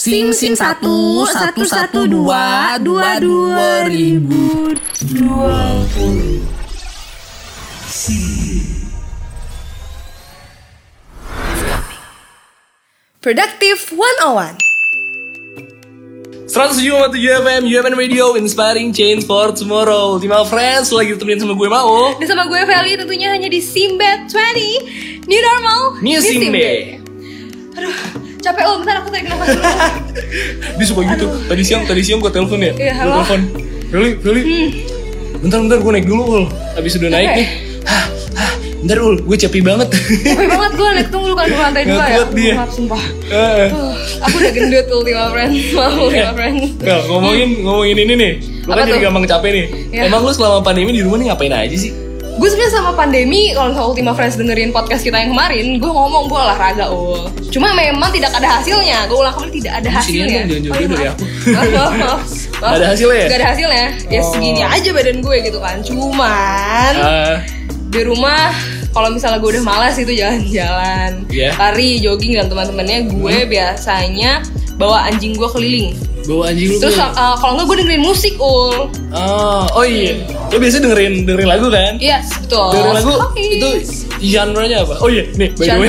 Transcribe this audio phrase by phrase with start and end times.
[0.00, 4.72] Sim sim satu satu satu dua dua dua ribu
[5.12, 5.76] dua.
[5.92, 6.40] Puluh.
[13.20, 14.56] Productive 101
[16.48, 17.12] 107,7
[17.44, 20.16] FM, UFM Radio, Inspiring Change for Tomorrow.
[20.16, 24.32] Ultima Friends, lagi ditemenin sama gue Mau Dan sama gue Feli tentunya hanya di Simbad
[24.32, 26.96] 20 New Normal New Day
[27.76, 29.64] Aduh capek oh bentar aku tarik nafas dulu.
[30.78, 32.72] Dia suka gitu, tadi siang, tadi siang gue telepon ya.
[32.72, 33.12] Iya, halo.
[33.20, 33.40] telepon,
[33.90, 34.42] Feli, Feli
[35.40, 36.44] Bentar, bentar, gue naik dulu Ul.
[36.74, 37.36] Habis udah naik Oke.
[37.36, 37.48] nih.
[37.82, 39.88] Hah, hah, bentar Ul, gue capek banget.
[39.88, 42.20] Capek banget gue naik tunggu kan ke lantai dua ya.
[42.30, 42.54] dia.
[42.56, 43.02] Maaf sumpah.
[43.30, 45.56] Eh, Uh, Aku udah gendut Ultima Friends.
[45.72, 46.62] Maaf Ultima Friends.
[46.78, 48.32] Well, ngomongin, ngomongin ini nih.
[48.60, 49.00] Lu kan jadi tuh?
[49.00, 49.66] gampang capek nih.
[49.90, 50.02] Iya.
[50.06, 51.92] Emang lu selama pandemi di rumah nih ngapain aja sih?
[52.40, 56.24] Gue sebenarnya sama pandemi kalau misalnya Ultima Friends dengerin podcast kita yang kemarin, gue ngomong
[56.24, 57.28] gue olahraga ul.
[57.52, 59.04] Cuma memang tidak ada hasilnya.
[59.04, 60.40] Gue ulang kembali tidak ada Sini hasilnya.
[60.48, 61.24] jauh-jauh iya, dari aku.
[62.00, 62.24] Maaf.
[62.56, 63.26] Nggak ada hasilnya ya?
[63.28, 63.84] Gak ada hasilnya.
[64.08, 64.30] Ya Oh.
[64.32, 65.76] segini aja badan gue gitu kan.
[65.84, 67.36] Cuman Ah,
[67.92, 68.56] di rumah
[68.90, 71.50] kalau misalnya gue udah malas itu jalan-jalan, Iya.
[71.60, 74.40] lari, jogging dan teman-temannya, gue biasanya
[74.74, 75.92] bawa anjing gue keliling.
[76.30, 78.86] Bawa anjing lu Terus uh, kalau nggak gue dengerin musik ul.
[79.10, 80.22] Oh, oh iya.
[80.46, 81.98] Lo biasa dengerin dengerin lagu kan?
[81.98, 82.70] Iya betul.
[82.70, 83.70] Dengerin lagu itu
[84.20, 84.94] genre-nya apa?
[85.00, 85.88] Oh iya, nih by the way.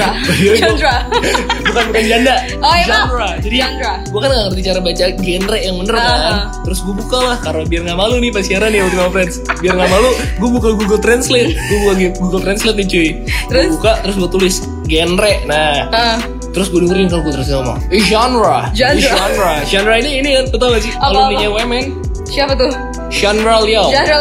[0.58, 0.96] Genre.
[1.68, 2.36] bukan bukan janda.
[2.58, 3.30] Oh, iya, genre.
[3.38, 3.94] Jadi Genre.
[4.10, 6.02] gua kan gak ngerti cara baca genre yang bener Ah.
[6.02, 6.36] kan.
[6.66, 9.36] Terus gua buka lah karena biar nggak malu nih pas siaran ya Ultima Friends.
[9.62, 11.54] Biar nggak malu, gua buka Google Translate.
[11.54, 13.10] Gua buka Google Translate nih cuy.
[13.46, 13.64] Terus?
[13.68, 14.56] Gua buka terus gua tulis
[14.88, 15.34] genre.
[15.46, 16.18] Nah, Ah.
[16.52, 19.00] Terus gue dengerin kalau gue terus ngomong Eh genre Genre.
[19.00, 19.54] Genre.
[19.64, 20.92] Genre ini ini kan Betul gak sih?
[21.00, 21.58] Apa, Alumninya apa?
[21.64, 21.86] UMN
[22.28, 22.72] Siapa tuh?
[23.08, 24.20] Genre Liao Genre.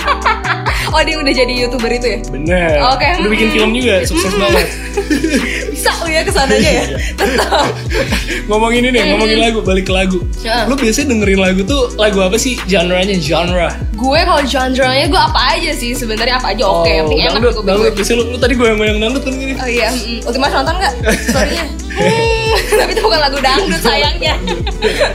[0.92, 2.18] oh dia udah jadi youtuber itu ya?
[2.28, 2.76] Bener.
[2.92, 4.04] Oke, Udah bikin film juga.
[4.04, 4.66] Sukses banget
[5.82, 6.84] Bisa ya ke sananya ya?
[7.18, 7.66] Tetap.
[8.48, 10.62] Ngomongin ini Ngomongin lagu Balik ke lagu Ya.
[10.70, 13.70] Lu biasanya dengerin lagu tuh Lagu apa sih Genre-nya Genre
[14.02, 17.38] gue kalau genre-nya gue apa aja sih sebenarnya apa aja oke yang penting enak Oh,
[17.38, 17.82] dangdut, gitu dangdut.
[17.86, 17.90] gue.
[17.94, 20.74] Biasanya lu, lu tadi gue yang goyang dangdut kan gini Oh iya, mm, Ultima nonton
[20.74, 20.94] nggak?
[21.30, 21.66] Storynya.
[21.92, 22.50] Hmm,
[22.82, 24.34] tapi itu bukan lagu dangdut sayangnya.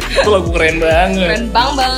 [0.08, 1.96] Itu lagu keren banget Keren bang bang.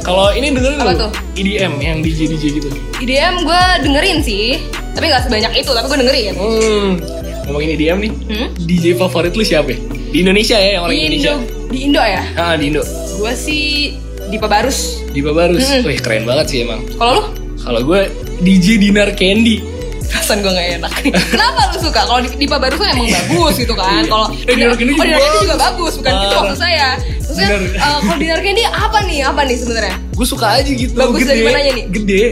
[0.00, 1.10] Kalau ini dengerin Apa lu tuh?
[1.36, 2.68] EDM Yang DJ-DJ gitu
[3.04, 4.60] IDM gue dengerin sih,
[4.96, 5.70] tapi nggak sebanyak itu.
[5.72, 6.34] Tapi gue dengerin.
[6.40, 6.90] Hmm
[7.50, 8.48] Ngomongin EDM nih Hmm?
[8.56, 9.68] DJ favorit lu siapa?
[9.68, 9.78] ya?
[10.06, 12.22] Di Indonesia ya yang orang Di Indonesia Indo, di Indo ya.
[12.36, 15.02] Ah di Indo Gue sih Dipa Barus.
[15.10, 15.82] Dipa Barus Mm-mm.
[15.84, 17.22] Wih keren banget sih emang Kalau lu?
[17.58, 18.00] Kalau gue
[18.40, 19.58] DJ Dinar Candy
[20.00, 20.92] Perasaan gue gak enak
[21.34, 22.00] Kenapa lu suka?
[22.04, 25.04] Kalau di- Dipa Barus kan emang bagus gitu kan Kalau Eh, Dinar Candy oh, juga
[25.04, 25.42] Dinar Candy bagus.
[25.44, 26.42] juga bagus Bukan gitu Parah.
[26.44, 26.88] maksud saya
[27.20, 29.18] Maksudnya eh, Kalau Dinar Candy apa nih?
[29.24, 29.94] Apa nih sebenarnya?
[30.12, 31.84] Gue suka aja gitu Bagus gede, dari mananya nih?
[31.90, 32.22] Gede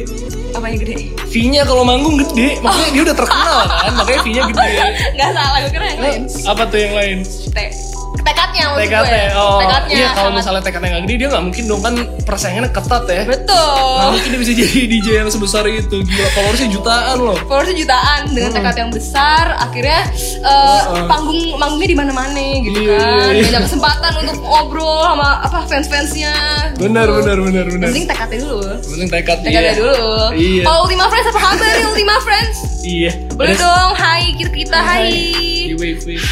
[0.58, 0.94] Apanya gede?
[1.30, 4.68] V-nya kalau manggung gede Maksudnya dia udah terkenal kan Makanya V-nya gede
[5.18, 7.16] Gak salah, gue kira yang lain Apa tuh yang lain?
[7.54, 7.87] Te-
[8.28, 9.58] Tekadnya maksud TKT gue Oh.
[9.62, 11.94] Tekadnya Iya kalau misalnya tekadnya gak gede Dia gak mungkin dong kan
[12.28, 13.22] Persaingannya ketat ya.
[13.24, 13.88] Betul.
[13.96, 16.28] Nah mungkin dia bisa jadi DJ yang sebesar itu Gila.
[16.36, 17.36] Followersnya jutaan loh.
[17.48, 21.06] Followersnya jutaan dengan tekad yang besar akhirnya Heeh.
[21.08, 23.32] panggung manggungnya di mana-mana gitu Iya, kan.
[23.32, 23.42] iya.
[23.48, 26.34] banyak kesempatan untuk ngobrol sama apa fans-fansnya.
[26.76, 28.70] Bener bener bener bener yang penting tekadnya dulu.
[28.78, 29.80] Penting tekad tekadnya iya.
[29.80, 30.04] dulu.
[30.36, 30.62] Iya.
[30.68, 32.56] Kalau Ultima Friends apa kabar nih Ultima Friends?
[32.84, 33.12] Iya.
[33.34, 35.08] Boleh dong hai kita kita hai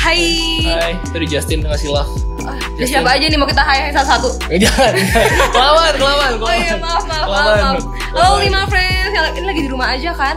[0.03, 0.23] hai
[0.67, 4.59] Hai Tadi Justin ngasih love Ah, siapa aja nih mau kita hai hai satu-satu Eh,
[4.61, 4.93] Jangan
[5.51, 7.59] Kelawan Kelawan Oh iya maaf maaf maaf, Kelawan.
[7.59, 7.83] maaf.
[8.13, 9.13] Halo Ultima Friends.
[9.33, 10.37] Ini lagi di rumah aja kan?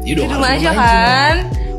[0.00, 0.68] Iya di dong, rumah harus aja.
[0.68, 1.36] rumah kan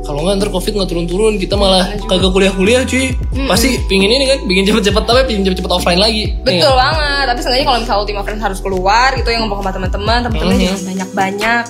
[0.09, 3.13] Kalau nggak ntar covid nggak turun-turun Kita malah kagak kuliah-kuliah cuy
[3.45, 6.57] Pasti pingin ini kan Bikin cepet-cepet tapi pingin cepet-cepet offline lagi Nih.
[6.59, 10.17] Betul banget, tapi seenggaknya kalau misalnya Ultima Friends harus keluar gitu yang ngomong sama teman-teman,
[10.25, 10.63] teman-teman Mhm.
[10.65, 11.63] jangan banyak-banyak.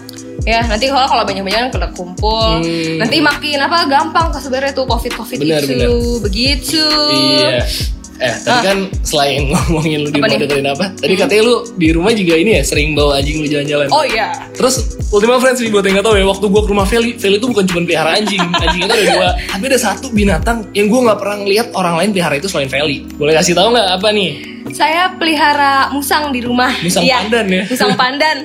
[0.48, 2.64] Ya, nanti kalau kalau banyak-banyak kan kena kumpul.
[2.64, 2.96] Hmm.
[2.96, 5.76] Nanti makin apa gampang sebenarnya tuh Covid-Covid Benar, itu.
[5.76, 5.90] benar.
[6.24, 6.86] Begitu.
[7.12, 11.56] Iya Eh tadi kan selain ngomongin lu di Apa rumah dengerin apa Tadi katanya lu
[11.80, 14.36] di rumah juga ini ya Sering bawa anjing lu jalan-jalan Oh iya.
[14.52, 17.40] Terus Ultima Friends nih buat yang gak tau ya Waktu gua ke rumah Feli Feli
[17.40, 21.00] itu bukan cuma pelihara anjing Anjing itu ada dua Tapi ada satu binatang Yang gua
[21.16, 24.30] gak pernah ngeliat orang lain pelihara itu selain Feli Boleh kasih tahu nggak apa nih?
[24.70, 26.70] Saya pelihara musang di rumah.
[26.84, 27.64] Musang Iya, pandan ya?
[27.66, 28.38] Musang pandan.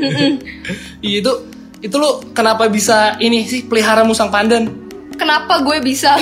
[1.04, 1.32] Iya itu
[1.84, 4.83] Itu lu kenapa bisa ini sih pelihara musang pandan?
[5.14, 6.18] Kenapa gue bisa?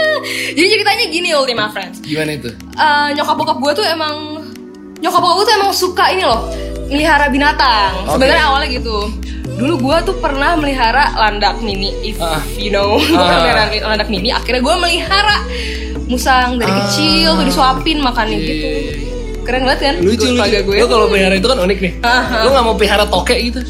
[0.56, 2.00] Jadi ceritanya gini Ultima Friends.
[2.00, 2.48] Gimana itu?
[2.52, 4.40] Eh, nyokap bokap gue tuh emang
[4.96, 6.48] nyokap bokap gue tuh emang suka ini loh
[6.86, 8.16] melihara binatang Oke.
[8.16, 8.96] sebenarnya awalnya gitu
[9.56, 12.38] dulu gue tuh pernah melihara landak mini if Ah.
[12.54, 15.36] you know melihara landak mini akhirnya gue melihara
[16.06, 16.76] musang dari Ah.
[16.80, 18.94] kecil tuh disuapin makannya Iya, gitu iya, iya.
[19.42, 22.36] keren banget kan Lucu lucu gue Lu kalau pelihara itu kan unik nih Aha.
[22.40, 23.60] Lu gak mau pelihara tokek gitu?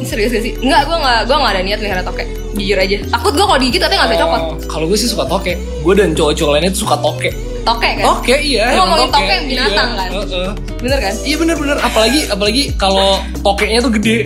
[0.00, 2.26] serius gak sih enggak gue nggak gue nggak ada niat melihara tokek
[2.58, 5.24] jujur aja takut gue kalau digigit tapi nggak bisa copot Oh, Kalau gue sih suka
[5.24, 8.64] tokek Gue dan cowok-cowok lainnya tuh suka tokek toke kan Oke iya.
[8.70, 10.08] Lu ngomongin toke yang Iya, binatang kan?
[10.10, 10.50] heeh.
[10.78, 11.76] bener kan Iya bener-bener.
[11.78, 13.08] Apalagi apalagi kalau
[13.38, 14.18] tokenya tuh gede.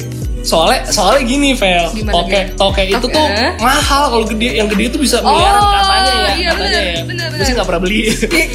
[0.42, 1.86] Soalnya soalnya gini, Vel.
[1.86, 2.54] Toke gimana?
[2.54, 3.26] toke itu tuh
[3.58, 4.48] mahal kalau gede.
[4.54, 6.32] Yang gede itu bisa Oh, miliaran katanya ya.
[6.34, 7.02] iya, katanya bener, ya.
[7.04, 7.98] bener, Gue sih nggak pernah beli.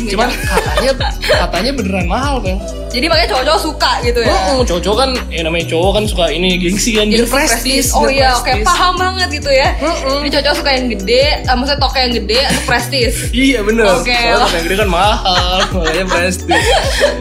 [0.06, 2.60] Cuman katanya katanya beneran mahal, Vel.
[2.88, 6.56] jadi makanya cowok-cowok suka gitu ya Oh, cowok kan ya namanya cowok kan suka ini
[6.57, 7.92] gengsi kan Jadi biar prestis.
[7.92, 8.63] Oh iya, oke prestis.
[8.66, 9.69] paham banget gitu ya.
[9.78, 10.24] Mm-mm.
[10.24, 13.13] Jadi cowok suka yang gede, eh, maksudnya toke yang gede atau prestis.
[13.30, 13.86] Iya bener.
[13.94, 14.12] Oke.
[14.12, 16.63] Soalnya toke yang gede kan mahal, makanya prestis.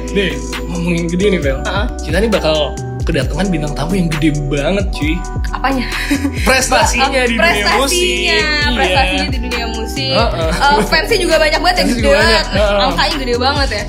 [0.08, 0.32] Deh,
[0.64, 1.58] ngomongin gede nih, Vel.
[1.98, 2.72] Kita nih bakal
[3.06, 5.14] kedatangan bintang tamu yang gede banget, cuy.
[5.54, 5.86] Apanya?
[6.42, 8.02] Prestasinya di dunia musik.
[8.26, 8.40] Prestasinya,
[8.74, 10.12] prestasinya di dunia musik.
[10.12, 12.44] Eh, fansnya juga banyak banget yang Fansnya gede banget.
[12.50, 12.84] heeh.
[12.84, 13.84] Angkanya gede banget ya.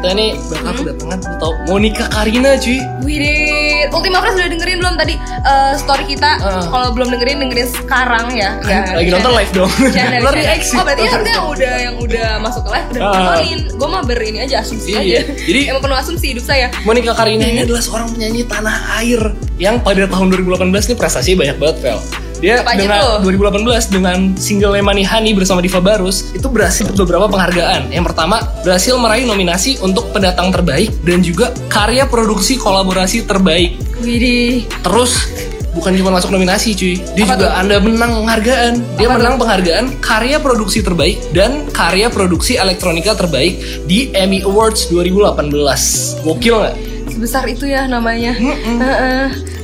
[0.00, 0.80] Kita nih bakal Hmm?
[0.80, 2.80] kedatangan lu tau Monica Karina, cuy.
[3.04, 6.40] Widih, Ultima Friends udah dengerin belum tadi eh, story kita?
[6.40, 6.62] Heeh.
[6.66, 8.56] Kalau belum dengerin, dengerin sekarang ya.
[8.64, 9.68] Ya, Lagi nonton live dong.
[9.68, 10.32] Channel, Lo channel.
[10.32, 10.72] reaksi.
[10.72, 13.12] Oh berarti yang udah yang udah masuk ke live udah Ah.
[13.12, 13.58] nontonin.
[13.70, 15.00] Gue mah ber ini aja asumsi Iya.
[15.20, 15.20] aja.
[15.38, 16.72] Jadi- emang penuh asumsi hidup saya.
[16.80, 19.20] Monica Karina ini adalah seorang penyanyi tanah air
[19.58, 22.00] yang pada tahun 2018 nih prestasinya banyak banget, Vel.
[22.40, 23.36] Dia Apa dengan tuh?
[23.36, 27.92] 2018 dengan single Money Honey bersama Diva Barus itu berhasil beberapa penghargaan.
[27.92, 33.76] Yang pertama, berhasil meraih nominasi untuk pendatang terbaik dan juga karya produksi kolaborasi terbaik.
[34.00, 34.64] Widih.
[34.80, 35.28] Terus
[35.76, 37.50] bukan cuma masuk nominasi cuy, dia Apa juga tuh?
[37.60, 38.72] anda menang penghargaan.
[38.96, 44.88] Dia Apa menang penghargaan karya produksi terbaik dan karya produksi elektronika terbaik di Emmy Awards
[44.88, 46.24] 2018.
[46.24, 46.89] Gokil nggak?
[47.10, 48.32] Sebesar itu ya namanya.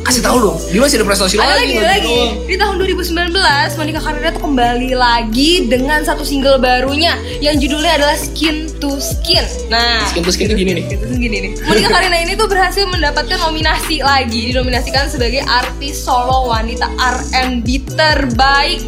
[0.07, 1.59] Kasih tahu dong, dia masih ada prestasi Ada lagi.
[1.59, 2.19] lagi, ada lagi.
[2.47, 3.27] Di tahun 2019,
[3.75, 9.43] Monica Karina tuh kembali lagi dengan satu single barunya yang judulnya adalah Skin to Skin.
[9.67, 10.87] Nah, Skin to Skin tuh gini nih.
[10.87, 11.53] Skin to Skin gini nih.
[11.59, 17.67] Monica Karina ini tuh berhasil mendapatkan nominasi lagi, dinominasikan sebagai artis solo wanita R&B
[17.99, 18.79] terbaik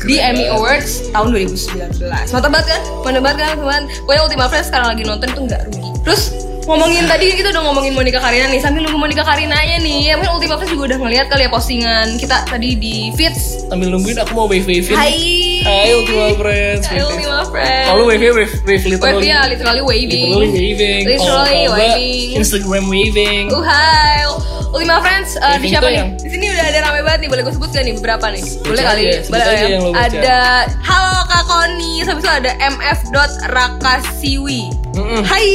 [0.00, 0.48] keren di Emmy.
[0.56, 2.00] Awards tahun 2019.
[2.32, 2.80] Mantap banget kan?
[3.04, 3.82] Mantap banget kan teman?
[4.08, 5.90] Pokoknya Ultima Friends sekarang lagi nonton itu nggak rugi.
[6.00, 6.22] Terus
[6.66, 10.12] ngomongin tadi kita udah ngomongin Monica Karina nih sambil nunggu Monica Karinanya nih.
[10.12, 13.66] Ya mungkin Ultima Friends juga udah ngeliat kali ya postingan kita tadi di feeds.
[13.66, 14.96] Sambil nungguin aku mau wave wavein.
[14.96, 16.82] Hai Hai Ultima Friends.
[16.90, 19.22] Hai Ultima Friends Kalau wave wave wave literally.
[19.22, 21.02] Wave ya literally waving Literally waving.
[21.06, 22.34] Literally nggak, waving.
[22.34, 23.46] Instagram waving.
[23.46, 24.26] Uh, hai
[24.74, 26.18] Ultima Friends uh, di siapa nih?
[26.18, 28.42] Di sini udah ada rame banget nih, boleh gue sebut gak nih beberapa nih?
[28.64, 29.78] Boleh kali, sebut boleh ya.
[29.94, 34.62] Ada Halo Kak Koni, habis itu ada mf.rakasiwi.
[34.96, 35.22] Mm-mm.
[35.28, 35.48] Hai.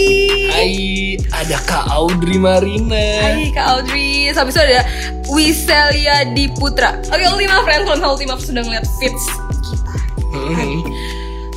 [0.53, 0.73] Hai,
[1.33, 3.25] ada Kak Audrey Marina.
[3.25, 4.85] Hai Kak Audrey, habis itu ada
[5.33, 7.01] Wiselia Diputra.
[7.09, 9.25] Oke Ultima Friends, kalau Ultima sudah ngeliat feeds
[9.65, 9.96] kita.
[10.37, 10.81] Mm-mm.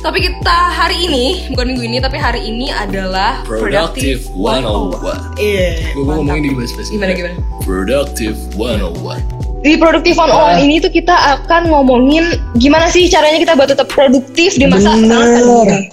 [0.01, 5.37] Tapi kita hari ini, bukan minggu ini, tapi hari ini adalah Productive 101.
[5.37, 5.93] Iya.
[5.93, 7.37] Gue mau ngomongin di bahas bahas Gimana gimana?
[7.61, 9.21] Productive 101.
[9.61, 10.57] Di Produktif on Ah.
[10.57, 14.89] On ini tuh kita akan ngomongin gimana sih caranya kita buat tetap produktif di masa
[14.97, 15.85] pandemi.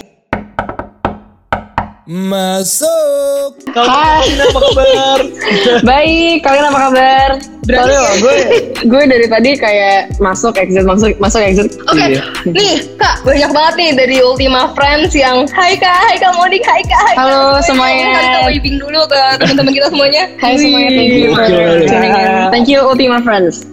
[2.08, 3.60] Masuk.
[3.76, 4.24] Hai.
[4.40, 5.18] Apa kabar?
[5.92, 7.28] Baik, kalian apa kabar?
[7.68, 8.36] Berarti loh, gue
[8.80, 11.68] gue dari tadi kayak masuk exit masuk masuk exit.
[11.84, 12.24] Oke, Iya.
[12.48, 16.80] nih kak banyak banget nih dari Ultima Friends yang Hai kak, Hai kak Monik, Hai
[16.80, 17.20] kak, Hai kak.
[17.20, 18.08] Halo Kak, semuanya.
[18.08, 20.22] Kita waving dulu ke teman-teman kita semuanya.
[20.40, 21.84] Hai semuanya, thank you Gokil.
[21.84, 22.28] tuning in.
[22.48, 23.68] Thank you Ultima Friends.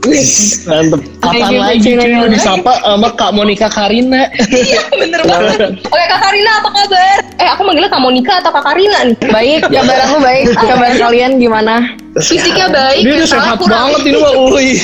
[0.67, 1.00] Mantep.
[1.24, 4.27] Thank Kapan you lagi cuy disapa sama Kak Monica Karina?
[4.51, 5.60] Iya bener banget.
[5.88, 7.17] Oke kak Karina apa kabar?
[7.39, 9.15] Eh aku manggilnya kak Monika atau kak Karina nih?
[9.31, 10.46] Baik, kabar aku baik.
[10.51, 11.96] Kabar kalian gimana?
[12.15, 13.75] Fisiknya baik, Dia udah mentalnya sehat kurang.
[13.91, 14.34] banget ini mah.
[14.55, 14.75] Wih.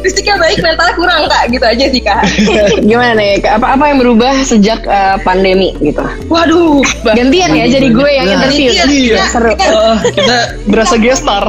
[0.00, 1.42] Fisiknya baik, mentalnya kurang kak.
[1.50, 2.20] Gitu aja sih kak.
[2.80, 3.42] Gimana nih?
[3.42, 5.98] Apa apa yang berubah sejak eh, pandemi gitu?
[6.30, 6.78] Waduh.
[7.04, 8.70] Gantian ya jadi gue yang Nah, interview.
[8.86, 9.24] iya.
[9.26, 9.50] Seru.
[9.58, 10.36] Ah, kita
[10.68, 11.42] berasa gestar.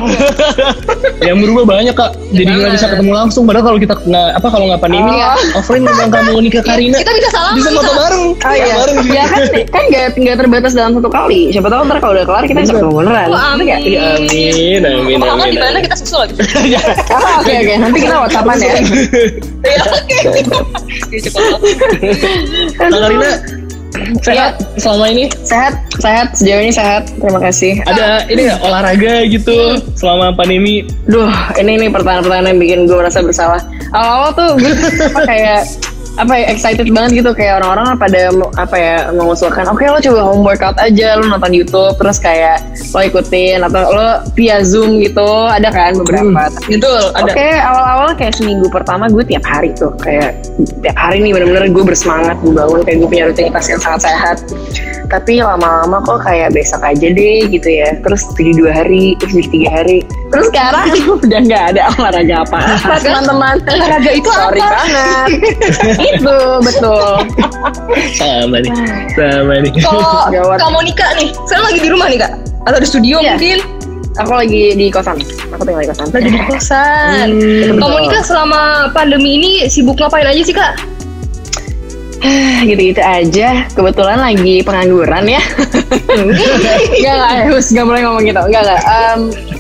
[1.27, 2.17] yang berubah banyak kak.
[2.31, 3.43] Jadi nggak bisa ketemu langsung.
[3.45, 6.97] Padahal kalau kita nggak apa kalau nggak pandemi ya, offline dengan kamu Monica Karina.
[6.97, 7.57] Kita bisa salaman.
[7.57, 8.25] Bisa foto bareng.
[8.33, 8.97] Oh iya, bareng.
[9.05, 11.53] ya kan kan nggak nggak terbatas dalam satu kali.
[11.53, 13.27] Siapa tahu ntar kalau udah kelar kita bisa ketemu beneran.
[13.29, 13.98] Oh, amin.
[13.99, 15.51] Ya, Amin, amin, Kalau amin.
[15.51, 16.33] di mana kita susul lagi.
[16.39, 16.39] Oh,
[17.43, 18.73] Oke oke, nanti kita whatsappan ya.
[19.59, 20.17] Ya oke.
[21.19, 21.27] Ya.
[22.79, 23.31] Kak Karina
[24.23, 25.25] sehat selama ini?
[25.43, 27.11] Sehat, sehat sejauh ini sehat.
[27.19, 27.83] Terima kasih.
[27.83, 29.57] Ada ini nggak olahraga gitu
[29.99, 30.87] selama pandemi?
[31.09, 31.27] Duh,
[31.59, 33.59] ini nih pertanyaan-pertanyaan yang bikin gue merasa bersalah.
[33.91, 34.73] Awal-awal tuh gue
[35.27, 35.67] kayak
[36.19, 40.43] apa ya excited banget gitu kayak orang-orang pada apa ya mengusulkan oke lo coba home
[40.43, 42.59] workout aja lo nonton YouTube terus kayak
[42.91, 47.31] lo ikutin atau lo via Zoom gitu ada kan beberapa Betul, ada.
[47.31, 50.38] Oke, awal-awal kayak seminggu pertama gue tiap hari tuh kayak
[50.83, 54.38] tiap hari nih bener-bener gue bersemangat gue bangun kayak gue punya rutinitas yang sangat sehat.
[55.09, 57.97] Tapi lama-lama kok kayak besok aja deh gitu ya.
[58.05, 59.99] Terus jadi dua hari, terus jadi tiga hari.
[60.29, 60.88] Terus sekarang
[61.25, 62.59] udah nggak ada olahraga apa
[63.01, 63.55] teman-teman.
[63.65, 64.69] Olahraga itu Sorry apa?
[64.69, 65.27] banget.
[66.13, 67.09] itu betul.
[68.13, 68.74] Sama nih.
[69.17, 69.71] Sama nih.
[69.81, 70.53] Kalau.
[70.53, 72.31] Kak Monica nih, sekarang lagi di rumah nih kak?
[72.63, 73.36] Atau di studio Iya.
[73.36, 73.57] mungkin?
[74.19, 75.17] Aku lagi di kosan.
[75.50, 76.05] Aku tinggal di kosan.
[76.12, 77.27] Lagi di kosan.
[77.33, 77.89] Hmm, Kak betul.
[77.89, 80.77] Monica selama pandemi ini sibuk ngapain aja sih kak?
[82.69, 83.65] gitu-gitu aja.
[83.71, 85.41] Kebetulan lagi pengangguran ya.
[86.93, 88.41] Enggak lah, harus nggak boleh ngomong gitu.
[88.43, 88.81] Enggak enggak.
[88.83, 89.19] Em,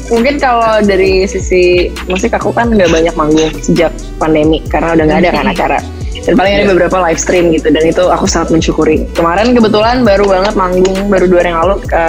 [0.09, 5.19] mungkin kalau dari sisi musik aku kan nggak banyak manggung sejak pandemi karena udah nggak
[5.25, 5.79] ada kan acara.
[6.19, 9.07] Dan paling ada beberapa live stream gitu dan itu aku sangat mensyukuri.
[9.15, 12.05] Kemarin kebetulan baru banget manggung baru dua hari yang lalu ke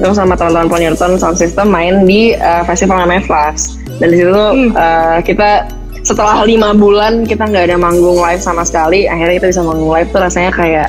[0.00, 3.80] aku sama teman-teman Ponyerton Sound System main di eh, festival namanya Flash.
[3.96, 5.68] Dan di situ tuh, eh, kita
[6.06, 10.08] setelah lima bulan kita nggak ada manggung live sama sekali, akhirnya kita bisa manggung live
[10.14, 10.88] tuh rasanya kayak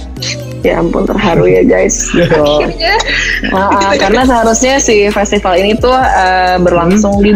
[0.67, 2.11] ya ampun terharu ya guys.
[2.11, 2.35] Gitu.
[2.67, 2.95] Akhirnya
[3.55, 7.31] ah, karena seharusnya si festival ini tuh eh, berlangsung di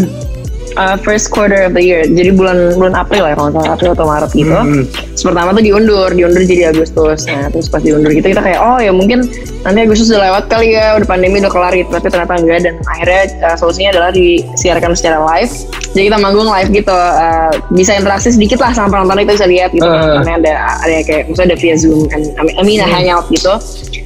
[0.78, 2.04] uh, first quarter of the year.
[2.06, 4.56] Jadi bulan bulan April ya kalau nggak salah April atau Maret gitu.
[4.56, 4.84] Hmm.
[4.88, 7.28] Terus pertama tuh diundur, diundur jadi Agustus.
[7.28, 9.28] Nah terus pas diundur gitu kita kayak oh ya mungkin
[9.64, 11.90] nanti Agustus udah lewat kali ya, udah pandemi udah kelar gitu.
[11.92, 13.22] Tapi ternyata enggak dan akhirnya
[13.52, 15.54] uh, solusinya adalah disiarkan secara live.
[15.92, 19.70] Jadi kita manggung live gitu, uh, bisa interaksi sedikit lah sama penonton kita bisa lihat
[19.76, 19.84] gitu.
[19.84, 19.92] Uh.
[19.92, 20.54] Penontonnya ada
[20.88, 23.54] ada kayak misalnya ada via Zoom, and, I mean, mean hangout gitu.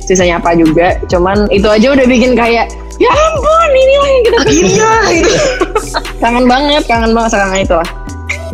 [0.06, 2.70] Sisanya apa juga, cuman itu aja udah bikin kayak
[3.02, 5.36] ya ampun ini lah yang kita iya gitu.
[6.24, 7.90] kangen banget, kangen banget sekarang itu lah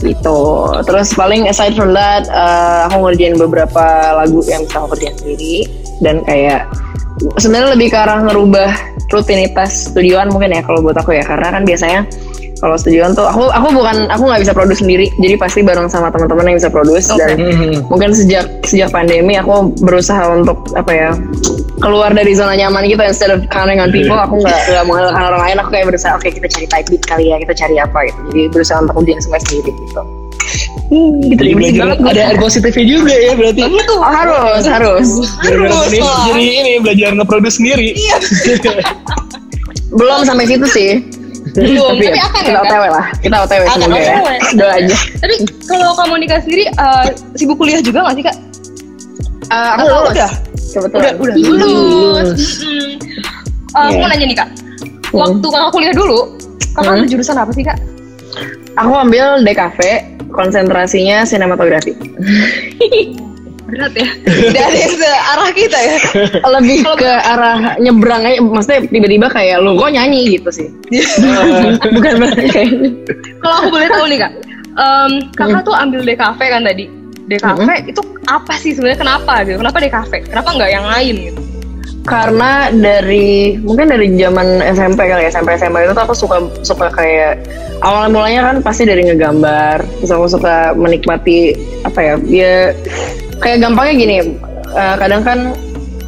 [0.02, 0.42] gitu
[0.90, 3.86] terus paling aside from that eh, aku ngerjain beberapa
[4.18, 5.70] lagu yang bisa aku kerjain sendiri
[6.02, 6.66] dan kayak
[7.38, 8.70] sebenarnya lebih ke arah ngerubah
[9.14, 12.02] rutinitas studioan mungkin ya kalau buat aku ya karena kan biasanya
[12.62, 15.10] kalau studioan tuh aku aku bukan aku nggak bisa produce sendiri.
[15.18, 17.10] Jadi pasti bareng sama teman-teman yang bisa produce.
[17.10, 17.90] Dan Mhm.
[17.90, 21.10] mungkin sejak sejak pandemi aku berusaha untuk apa ya
[21.82, 23.02] keluar dari zona nyaman gitu.
[23.02, 25.56] Instead of counting on people aku nggak nggak mengandalkan orang lain.
[25.66, 28.20] Aku kayak berusaha oke kita cari type beat kali ya kita cari apa gitu.
[28.30, 30.02] Jadi berusaha untuk ujian semua sendiri gitu.
[30.92, 31.42] Hmm, gitu.
[31.42, 33.62] Jadi belajar ada ada positifnya juga ya berarti.
[33.66, 35.08] oh, harus harus.
[35.42, 36.00] Gara-gara ini,
[36.30, 37.90] jadi ini belajar nge-produce sendiri.
[39.92, 40.92] belum sampai situ sih
[41.52, 42.72] belum, tapi, tapi ya, akan kita ya kak?
[42.72, 44.16] otw lah kita otw Akan semoga ya
[44.56, 48.38] doa aja Tapi kalau Kak Monica sendiri eh, sibuk kuliah juga nggak sih kak?
[49.46, 50.32] Eh, aku Atau lulus udah?
[50.72, 52.42] kebetulan Udah lulus.
[52.62, 52.92] Mm-mm.
[53.72, 54.50] Eh, Aku mau nanya nih kak,
[55.12, 56.20] waktu kakak kuliah dulu,
[56.72, 56.94] kakak Hmm.
[56.94, 57.78] ambil jurusan apa sih kak?
[58.72, 59.80] aku ambil DKV
[60.30, 61.92] konsentrasinya sinematografi
[63.72, 64.10] Berat ya,
[64.60, 65.98] dari searah kita ya.
[66.60, 70.68] lebih ke arah nyebrang aja maksudnya tiba-tiba kayak lu kok nyanyi gitu sih
[71.96, 72.72] bukan berarti kayak
[73.40, 74.32] Kalau aku boleh tahu nih kak,
[74.76, 76.86] em, kakak tuh ambil DKV kan tadi.
[77.32, 79.58] DKV itu apa sih sebenarnya kenapa gitu?
[79.64, 80.12] Kenapa DKV?
[80.28, 81.42] Kenapa nggak yang lain gitu?
[82.02, 86.90] Karena dari mungkin dari zaman SMP kali ya SMP SMA itu tuh aku suka suka
[86.90, 87.46] kayak
[87.86, 91.54] awal mulanya kan pasti dari ngegambar terus aku suka menikmati
[91.86, 92.54] apa ya ya
[93.38, 94.16] kayak gampangnya gini
[94.74, 95.40] eh, kadang kan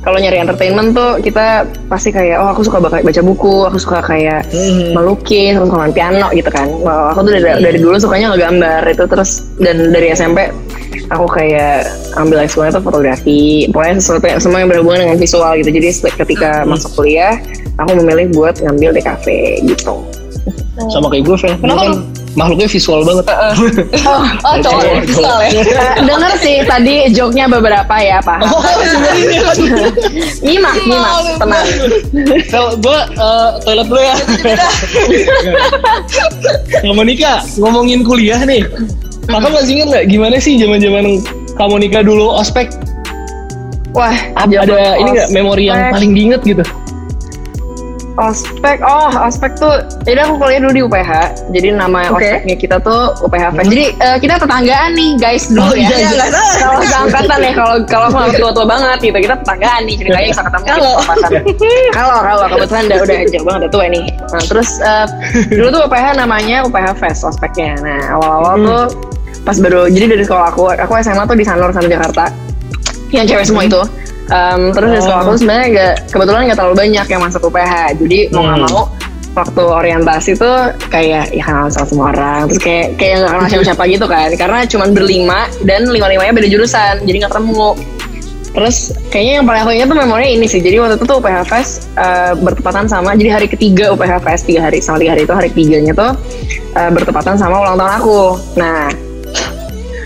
[0.04, 4.04] kalau nyari entertainment tuh kita pasti kayak oh aku suka baca, baca buku aku suka
[4.04, 4.44] kayak
[4.92, 6.68] melukis aku suka main piano gitu kan.
[6.84, 10.52] Wah, aku tuh dari, dari dulu sukanya ngegambar itu terus dan dari SMP
[11.14, 11.86] aku kayak
[12.18, 15.90] ambil ekskulnya tuh fotografi pokoknya sesuatu yang semua yang berhubungan dengan visual gitu jadi
[16.26, 17.38] ketika masuk kuliah
[17.78, 19.26] aku memilih buat ngambil DKV
[19.70, 19.96] gitu
[20.92, 21.56] Sama kayak gue, Fel.
[21.62, 22.24] Kenapa kan lu?
[22.34, 23.26] makhluknya visual banget.
[23.32, 25.02] oh, Oh cowok Cowok.
[25.06, 25.50] visual ya.
[25.54, 28.42] Eh, denger sih tadi joke-nya beberapa ya Pak
[30.46, 31.66] nyimak nyimak tenang
[32.50, 34.16] Fel, gue eh, toilet dulu ya.
[36.82, 38.66] Kamu Monika, ngomongin kuliah nih.
[39.24, 41.06] Kakak masih inget nggak gimana sih zaman-zaman
[41.54, 42.68] kamu nikah dulu ospek?
[43.94, 45.94] wah Ada zaman ini nggak memori yang ospek.
[45.94, 46.64] paling diinget gitu?
[48.14, 51.12] Ospek, oh ospek tuh, jadi aku kuliah dulu di UPH,
[51.50, 52.22] jadi nama Oke.
[52.22, 53.66] ospeknya kita tuh UPH Fest.
[53.68, 55.90] Jadi eh, kita tetanggaan nih guys dulu Oh, ya.
[55.90, 56.26] iya, iya.
[56.30, 56.54] tahu.
[56.62, 60.64] Kalau seangkatan ya, kalau kalau aku nggak tua-tua banget gitu, kita tetanggaan nih ceritanya ketemu
[60.64, 60.94] Kalau.
[60.94, 61.32] kita papasan.
[61.92, 64.06] Kalau kalau kebetulan udah udah jauh banget udah tua nih.
[64.24, 65.06] Nah, terus eh,
[65.50, 67.72] dulu tuh UPH namanya UPH Fest ospeknya.
[67.80, 68.68] Nah awal-awal Hmm.
[68.70, 68.84] tuh
[69.44, 72.32] pas baru, jadi dari sekolah aku, aku SMA tuh di Sanur sama Jakarta,
[73.12, 73.82] yang cewek semua itu.
[74.32, 78.20] Em, terus di sekolah aku sebenarnya gak, kebetulan nggak terlalu banyak yang masuk UPH jadi
[78.32, 78.72] mau nggak Hmm.
[78.72, 78.84] mau
[79.34, 80.58] waktu orientasi tuh
[80.88, 82.48] kayak ya kenal sama semua orang.
[82.48, 84.30] Terus kayak kayak nggak kenal siapa siapa gitu kan.
[84.38, 87.70] Karena cuman berlima dan lima limanya beda jurusan jadi nggak ketemu.
[88.54, 88.78] Terus
[89.10, 90.62] kayaknya yang paling aku ingat tuh memorinya ini sih.
[90.62, 94.70] Jadi waktu itu tuh UPH Fest eh, bertepatan sama jadi hari ketiga UPH Fest tiga
[94.70, 96.12] hari sama tiga hari itu hari ketiganya tuh
[96.78, 98.22] eh, bertepatan sama ulang tahun aku.
[98.62, 98.88] Nah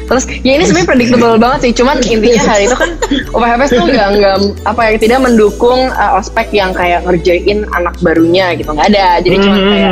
[0.08, 2.90] terus ya ini sebenarnya predictable banget sih cuman intinya hari itu kan
[3.36, 8.56] UPHPS tuh nggak nggak apa ya tidak mendukung uh, ospek yang kayak ngerjain anak barunya
[8.56, 9.20] gitu nggak ada.
[9.22, 9.92] Jadi cuma kayak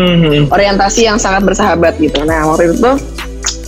[0.51, 2.23] orientasi yang sangat bersahabat gitu.
[2.23, 2.95] Nah waktu itu tuh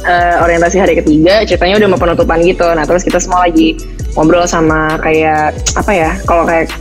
[0.07, 2.67] uh, orientasi hari ketiga ceritanya udah mau penutupan gitu.
[2.71, 3.77] Nah terus kita semua lagi
[4.15, 6.71] ngobrol sama kayak apa ya kalau kayak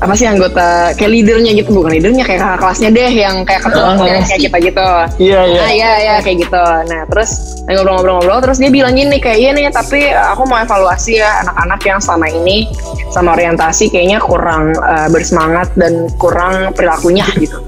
[0.00, 3.84] apa sih anggota kayak leadernya gitu bukan leadernya kayak kakak kelasnya deh yang kayak ketua
[3.84, 4.00] Oh.
[4.00, 4.86] kayak kayak kita gitu
[5.20, 5.60] Iya iya.
[5.60, 6.56] Nah, iya iya kayak gitu.
[6.88, 7.30] Nah, terus
[7.68, 11.98] ngobrol-ngobrol-ngobrol terus dia bilang gini kayak iya nih tapi aku mau evaluasi ya anak-anak yang
[11.98, 12.64] selama ini
[13.08, 17.60] sama orientasi kayaknya kurang uh, bersemangat dan kurang perilakunya gitu.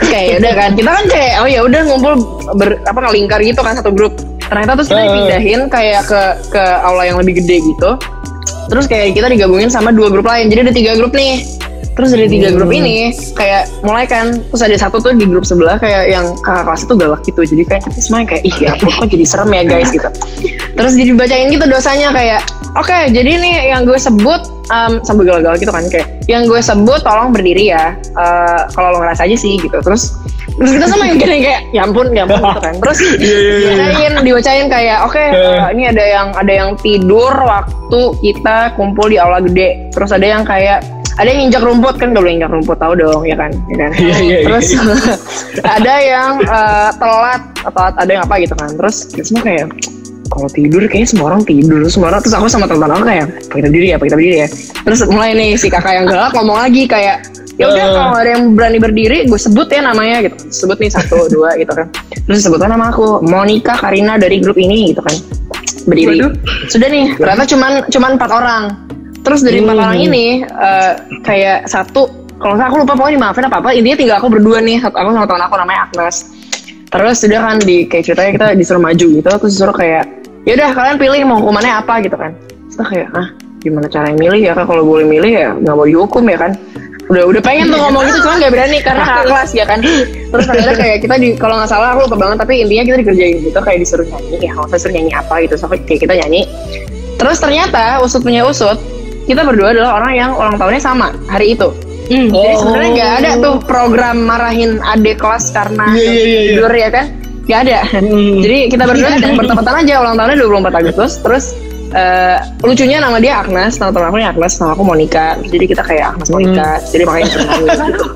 [0.00, 2.14] Kayak ya udah kan kita kan kayak oh ya udah ngumpul
[2.54, 4.14] ber, apa ngelingkar gitu kan satu grup.
[4.38, 5.06] Ternyata terus kita Eh.
[5.08, 7.90] dipindahin kayak ke ke aula yang lebih gede gitu.
[8.70, 10.46] Terus kayak kita digabungin sama dua grup lain.
[10.46, 11.42] Jadi ada tiga grup nih.
[11.92, 15.76] Terus dari tiga grup ini kayak mulai kan terus ada satu tuh di grup sebelah
[15.76, 17.40] kayak yang kakak kelas itu galak gitu.
[17.44, 20.08] Jadi kayak kita semuanya kayak ih ya ampun kok jadi serem ya guys gitu.
[20.72, 22.40] Terus jadi dibacain gitu dosanya kayak
[22.80, 24.40] oke jadi nih yang gue sebut
[24.72, 27.92] um, sambil galak-galak gitu kan kayak yang gue sebut tolong berdiri ya.
[27.98, 29.76] Eh, kalau lo ngerasa aja sih gitu.
[29.84, 30.16] Terus
[30.52, 32.74] terus kita sama yang gini kayak ya ampun ya ampun gitu kan.
[32.80, 39.12] Terus dibacain dibacain kayak oke eh, ini ada yang ada yang tidur waktu kita kumpul
[39.12, 39.92] di aula gede.
[39.92, 40.80] Terus ada yang kayak
[41.20, 43.90] ada yang injak rumput kan gak boleh injak rumput tahu dong ya kan, ya kan?
[44.00, 44.46] Iya, iya, iya.
[44.48, 44.66] terus
[45.76, 48.70] ada yang eh, telat atau ada yang apa gitu kan.
[48.72, 49.66] Terus kita semua kayak
[50.32, 51.80] kalau tidur kayaknya semua orang tidur.
[51.92, 54.36] Semua orang terus aku sama teman-teman aku kayak apa kita berdiri ya apa kita berdiri
[54.40, 54.48] ya.
[54.88, 57.16] Terus mulai nih si kakak yang galak ngomong lagi kayak
[57.60, 57.92] ya udah Eh.
[57.92, 60.36] kalau ada yang berani berdiri gue sebut ya namanya gitu.
[60.48, 61.92] Sebut nih satu dua gitu kan.
[62.24, 65.12] Terus sebutkan nama aku Monica Karina dari grup ini gitu kan.
[65.84, 66.24] Berdiri.
[66.72, 68.62] Sudah nih ternyata cuman cuman empat orang
[69.22, 73.56] terus dari empat orang ini eh, kayak satu kalau nggak aku lupa pokoknya dimaafin apa
[73.62, 76.16] apa intinya tinggal aku berdua nih aku sama teman aku namanya Agnes.
[76.92, 80.04] Terus sudah kan di kayak ceritanya kita disuruh maju gitu terus disuruh kayak
[80.42, 82.34] ya udah kalian pilih mau hukumannya apa gitu kan.
[82.34, 83.28] Terus kita kayak ah
[83.62, 86.52] gimana cara yang milih ya kan kalau boleh milih ya nggak mau dihukum ya kan?
[87.06, 89.78] Udah udah pengen tuh ngomong gitu cuma nggak berani karena kakak kelas ya kan.
[90.34, 93.36] Terus akhirnya kayak kita di kalau nggak salah aku lupa banget tapi intinya kita dikerjain
[93.38, 95.54] gitu kayak disuruh nyanyi ya kalau saya suruh nyanyi apa gitu.
[95.54, 96.42] Sampai kayak kita nyanyi.
[97.22, 98.91] Terus ternyata usut punya usut
[99.26, 101.70] kita berdua adalah orang yang ulang tahunnya sama hari itu.
[102.12, 102.28] Hmm.
[102.28, 106.50] jadi sebenarnya nggak ada tuh program marahin adik kelas karena Iya, iya, iya, iya.
[106.52, 107.06] tidur ya kan?
[107.42, 107.78] Nggak ada.
[108.42, 111.12] Jadi kita berdua dan bertepatan aja ulang tahunnya 24 Agustus.
[111.22, 111.44] Terus
[111.94, 115.26] eh, lucunya nama dia Agnes nama teman aku nya Agnes nama aku Monica.
[115.40, 116.68] Jadi kita kayak Agnes Monica.
[116.90, 118.06] Jadi makanya kita gitu.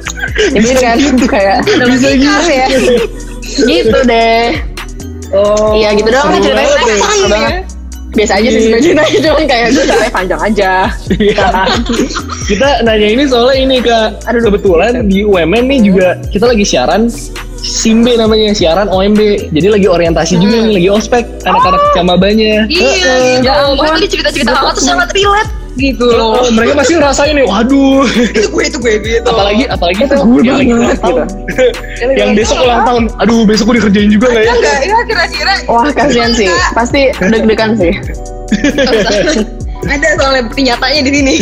[0.52, 0.96] Jadi kan?
[1.30, 2.50] Kayak bisa gitu.
[2.50, 2.66] ya.
[3.70, 4.58] Gitu deh.
[5.30, 5.74] Oh.
[5.74, 6.66] iya gitu doang ceritanya.
[6.66, 6.98] ya.
[7.14, 7.75] seru banget.
[8.16, 10.70] Biasa aja sih sebenarnya ceritanya cuman kayak gue ceritanya panjang aja.
[11.12, 11.46] Iya.
[12.48, 14.08] kita nanya ini soalnya ini kak.
[14.26, 17.06] Kebetulan di UMN nih juga kita lagi siaran
[17.56, 23.52] Simbe namanya siaran OMB jadi lagi orientasi juga nih lagi ospek anak-anak camabanya Iya, ya
[23.66, 24.84] ampun tadi cerita-cerita kakak tuh?
[24.86, 26.40] sangat relate gitu loh.
[26.40, 28.02] Oh, mereka pasti ngerasain nih, waduh.
[28.08, 29.28] Itu gue itu gue gitu.
[29.28, 31.26] apalagi apalagi Itu gue yang lagi ulang banget, tahun.
[32.16, 33.02] yang besok ulang tahun.
[33.20, 34.52] Aduh, besok gue dikerjain juga nggak ya?
[34.56, 37.92] Enggak, ya kira-kira wah kasihan sih pasti deg-degan sih
[39.86, 41.34] ada soalnya bukti nyatanya di sini.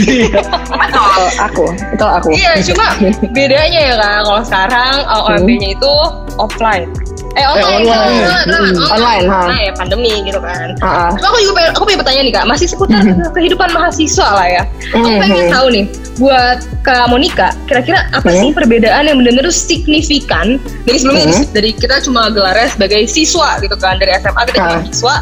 [0.68, 2.86] Betul, aku itu aku Iya, cuma
[3.36, 4.12] bedanya ya kak.
[4.26, 5.92] Kalau sekarang OMB-nya itu
[6.36, 6.88] offline.
[7.34, 8.18] Eh online, online.
[8.30, 8.46] kan?
[8.46, 8.94] Hmm.
[8.94, 9.40] Online, ha.
[9.50, 10.70] Nah, ya pandemi gitu kan.
[10.78, 11.10] Ah.
[11.10, 13.02] Cuma aku juga pengen, aku punya pertanyaan nih kak, masih seputar
[13.34, 14.62] kehidupan mahasiswa lah ya.
[14.94, 15.18] Aku Mhm.
[15.18, 21.42] pengen tahu nih, buat Kak Monica, kira-kira apa sih perbedaan yang benar-benar signifikan dari sebelumnya
[21.50, 25.14] dari kita cuma gelarnya sebagai siswa gitu kan dari SMA kita jadi mahasiswa,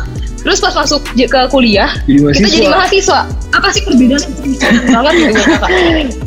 [0.43, 3.21] terus pas masuk ke kuliah Jadi kita jadi mahasiswa.
[3.53, 4.23] Apa sih perbedaan
[4.89, 5.41] banget gitu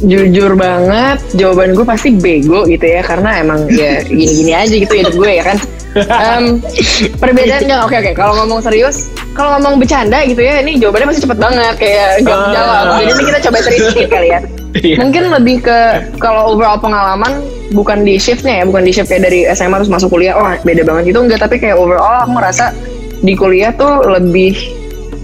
[0.06, 5.14] jujur banget jawaban gue pasti bego gitu ya karena emang ya gini-gini aja gitu hidup
[5.14, 5.58] gue ya kan
[5.96, 6.60] Em,
[7.16, 11.40] perbedaannya oke oke kalau ngomong serius kalau ngomong bercanda gitu ya ini jawabannya pasti cepet
[11.40, 12.52] banget kayak gak Ah.
[12.52, 14.40] jawab jadi ini kita coba serius sedikit kali ya
[14.76, 15.00] Iya.
[15.00, 15.78] mungkin lebih ke
[16.20, 17.40] kalau overall pengalaman
[17.72, 20.84] bukan di shiftnya ya bukan di shift kayak dari SMA terus masuk kuliah oh beda
[20.84, 22.76] banget gitu enggak tapi kayak overall aku merasa
[23.22, 24.56] di kuliah tuh lebih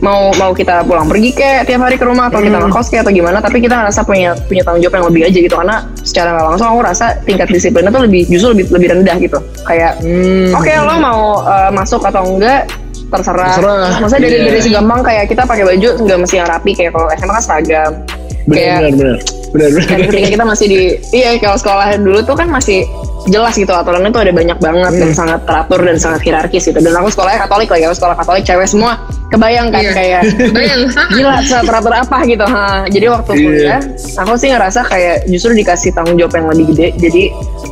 [0.02, 3.14] mau mau kita pulang pergi kayak tiap hari ke rumah atau kita ngekos kayak atau
[3.14, 6.46] gimana tapi kita ngerasa punya punya tanggung jawab yang lebih aja gitu karena secara nggak
[6.50, 10.58] langsung aku rasa tingkat disiplinnya tuh lebih justru lebih lebih rendah gitu kayak Hmm.
[10.58, 12.66] oke lo mau uh, masuk atau enggak
[13.14, 13.90] terserah, Terserah.
[14.02, 14.46] maksudnya dari Iya.
[14.50, 17.92] dari segampang kayak kita pakai baju nggak mesti yang rapi kayak kalau SMA kan seragam
[18.42, 19.18] Benar, kayak benar, benar.
[19.52, 19.70] Benar,
[20.10, 20.82] ketika kita masih di
[21.14, 22.88] iya kalau sekolah dulu tuh kan masih
[23.24, 26.76] jelas gitu aturannya tuh ada banyak banget dan sangat teratur dan sangat hierarkis gitu.
[26.76, 29.94] Dan aku sekolahnya Katolik lagi aku sekolah Katolik cewek semua kebayang kan Iya.
[29.94, 31.08] kayak Bayang sama.
[31.10, 32.66] gila teratur apa gitu ha.
[32.86, 33.42] Jadi waktu Iya.
[33.42, 33.80] kuliah
[34.18, 37.24] aku sih ngerasa kayak justru dikasih tanggung jawab yang lebih gede jadi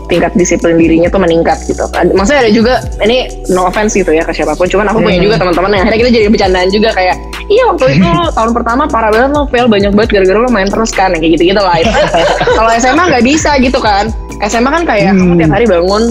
[0.06, 1.84] tingkat disiplin dirinya tuh meningkat gitu.
[1.90, 3.18] Maksudnya ada juga ini
[3.50, 6.12] no offense gitu ya ke siapa pun cuman aku punya juga teman-teman yang akhirnya kita
[6.16, 7.16] jadi bercandaan juga kayak
[7.48, 10.66] iya waktu itu lo tahun pertama parah banget lo fail banyak banget gara-gara lo main
[10.66, 11.76] terus kan kayak gitu-gitu lah.
[11.76, 11.94] Itu-
[12.48, 14.08] kalau SMA nggak bisa gitu kan
[14.48, 16.04] SMA kan kayak kamu tiap hari bangun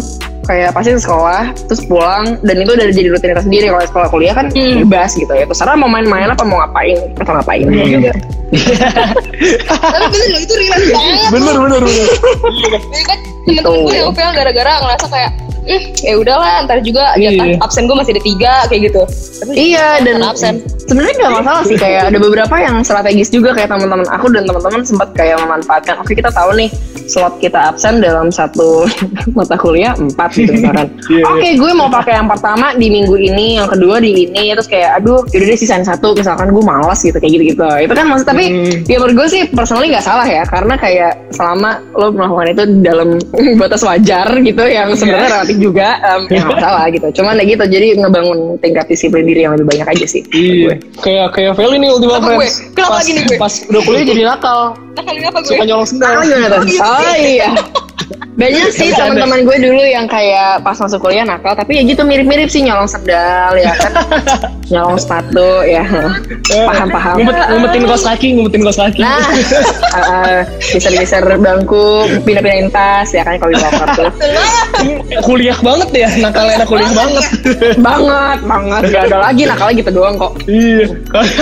[0.49, 3.69] kayak pasti ke sekolah terus pulang dan itu udah jadi rutinitas sendiri.
[3.69, 5.45] Kalau sekolah kuliah kan bebas gitu ya.
[5.45, 6.97] Terserah mau main-main apa mau ngapain?
[7.21, 7.65] Atau ngapain?
[7.69, 8.13] Juga
[9.69, 11.29] Tapi bener loh itu relate banget.
[11.37, 12.07] bener bener bener.
[12.93, 13.19] Jadi kan?
[13.49, 15.31] Temen-temen gue yang gara-gara ngerasa kayak
[15.69, 17.31] "Hmm, ya udahlah ntar juga Iya.
[17.31, 19.03] jatah absen gue masih ada tiga kayak gitu.
[19.39, 20.55] Tapi Iya dan absen.
[20.81, 24.81] sebenarnya nggak masalah sih kayak ada beberapa yang strategis juga kayak teman-teman aku dan teman-teman
[24.83, 26.73] sempat kayak memanfaatkan oke kita tahu nih
[27.05, 28.89] slot kita absen dalam satu
[29.37, 30.89] mata kuliah empat gitu misalkan.
[31.11, 34.65] Iya, oke gue mau pakai yang pertama di minggu ini yang kedua di ini terus
[34.67, 38.07] kayak aduh yaudah deh sisain satu misalkan gue malas gitu kayak gitu gitu itu kan
[38.07, 38.73] maksud tapi Hmm.
[38.85, 43.09] ya menurut gue sih personally nggak salah ya karena kayak selama lo melakukan itu dalam
[43.61, 47.65] batas wajar gitu yang sebenarnya relatif juga em, ya nggak masalah gitu cuman ya gitu
[47.67, 50.75] jadi ngebangun tingkat disiplin diri yang lebih banyak aja sih Iya, gue.
[51.01, 52.37] kayak kayak Feli nih Ultima Kenapa gue?
[52.39, 52.57] Friends.
[52.73, 53.37] Kenapa pas, lagi nih gue?
[53.37, 54.61] Pas udah kuliah jadi nakal,
[54.95, 55.51] Nah kali ini apa gue?
[55.51, 56.13] suka nyolong sendal.
[56.15, 56.23] Oh?
[56.81, 57.49] Oh iya.
[58.39, 59.27] Banyak sih Bercanda.
[59.29, 62.89] teman-teman gue dulu yang kayak pas masuk kuliah nakal, tapi ya gitu mirip-mirip sih nyolong
[62.89, 63.93] sendal ya kan,
[64.73, 65.85] nyolong sepatu ya,
[66.49, 67.21] paham-paham.
[67.21, 69.01] Ngumpet, ngumpetin kaos kaki, ngumpetin kaos kaki.
[69.03, 69.27] Nah,
[69.93, 74.11] uh, geser-geser bangku, pindah-pindahin tas ya kan kalau di tuh.
[75.27, 77.25] kuliah banget ya, nakalnya anak kuliah banget.
[77.77, 78.83] banget, banget.
[78.89, 80.33] Gak ada lagi nakalnya gitu doang kok.
[80.49, 80.87] Iya.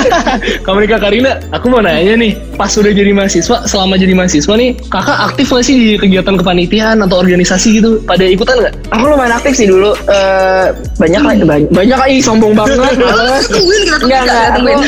[0.66, 4.78] Kamu Kak Karina, aku mau nanya nih, pas udah jadi mahasiswa, selama jadi mahasiswa nih,
[4.88, 6.55] kakak aktif gak sih di kegiatan kepanitiaan
[7.04, 8.00] atau organisasi gitu?
[8.08, 8.74] Pada ikutan nggak?
[8.96, 9.92] Aku lumayan aktif sih dulu.
[10.08, 10.66] Eh,
[10.96, 12.76] banyak lah, banyak, banyak lah, sombong banget.
[13.52, 14.80] Tungguin kita tungguin Enggak, enggak.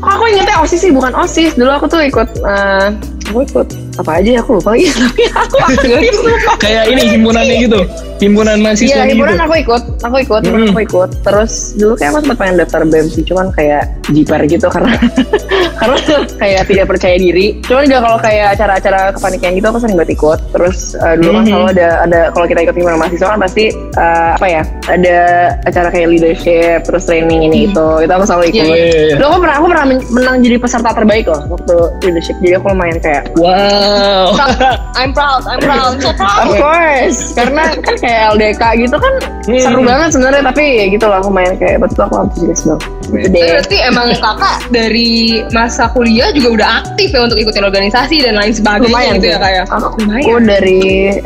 [0.00, 1.52] Aku, aku ingetnya OSIS sih, bukan OSIS.
[1.58, 2.88] Dulu aku tuh ikut, eh,
[3.28, 4.86] aku ikut apa aja ya, aku lupa lagi.
[5.04, 6.14] Tapi aku aktif.
[6.62, 7.80] Kayak ini himpunannya gitu,
[8.18, 10.68] himpunan mahasiswa Iya, hiburan aku ikut, aku ikut, Hmm.
[10.68, 11.10] aku ikut.
[11.22, 14.92] Terus dulu kayak aku sempat pengen daftar BEM sih, cuman kayak jiper gitu karena
[15.80, 15.96] karena
[16.34, 17.60] kayak tidak percaya diri.
[17.62, 20.38] Cuman juga kalau kayak acara-acara kepanitiaan gitu aku sering banget ikut.
[20.50, 21.48] Terus eh, dulu kan Mhm.
[21.48, 24.62] selalu ada ada kalau kita ikut himpunan mahasiswa kan pasti eh, apa ya?
[24.84, 25.18] Ada
[25.64, 27.88] acara kayak leadership, terus training ini itu.
[27.98, 28.64] Itu aku selalu ikut.
[28.64, 29.14] Iya, iya, iya.
[29.14, 32.36] Dulu aku pernah aku pernah men- menang jadi peserta terbaik loh waktu leadership.
[32.38, 34.34] Jadi aku lumayan kayak Wow.
[34.98, 36.38] I'm proud, I'm proud, so proud.
[36.42, 39.14] Of course, karena kan kayak LDK gitu kan
[39.48, 39.60] Hmm.
[39.60, 42.84] seru banget sebenarnya tapi ya gitu lah aku main kayak betul aku antusias banget.
[43.08, 43.40] Gitu deh.
[43.42, 45.10] berarti emang kakak dari
[45.50, 49.38] masa kuliah juga udah aktif ya untuk ikutin organisasi dan lain sebagainya Lumayan gitu ya
[49.38, 49.64] kayak.
[49.66, 50.20] Aku, Lumayan.
[50.20, 50.80] aku dari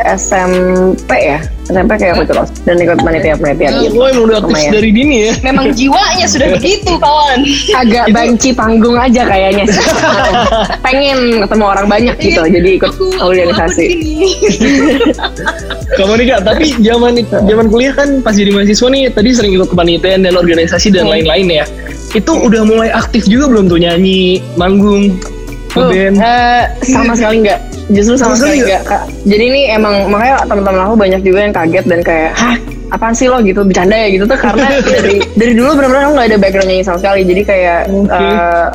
[0.08, 3.94] SMP ya, SMP kayak aku OSIS dan ikut panitia-panitia gitu.
[3.94, 5.32] Lo emang udah aktif dari dini ya?
[5.42, 7.38] Memang jiwanya sudah begitu kawan.
[7.74, 9.82] Agak banci panggung aja kayaknya sih.
[10.86, 13.86] Pengen ketemu orang banyak gitu, jadi ikut organisasi.
[15.92, 19.68] Kamu nih kak, tapi zaman zaman kuliah kan pas jadi mahasiswa nih tadi sering ikut
[19.68, 21.12] kepanitiaan dan organisasi dan Hmm.
[21.12, 21.64] lain-lain ya.
[22.12, 25.16] Itu udah mulai aktif juga belum tuh nyanyi, manggung,
[25.72, 27.64] Oh, eh, sama sekali enggak.
[27.88, 29.04] Justru sama, Sama sekali enggak, Kak.
[29.24, 32.56] Jadi ini emang makanya teman-teman aku banyak juga yang kaget dan kayak, "Hah,
[32.92, 34.68] apaan sih lo gitu bercanda ya gitu tuh karena
[35.00, 37.20] dari dari dulu benar-benar aku nggak ada background nyanyi sama sekali.
[37.24, 38.12] Jadi kayak Oke.
[38.12, 38.66] eh,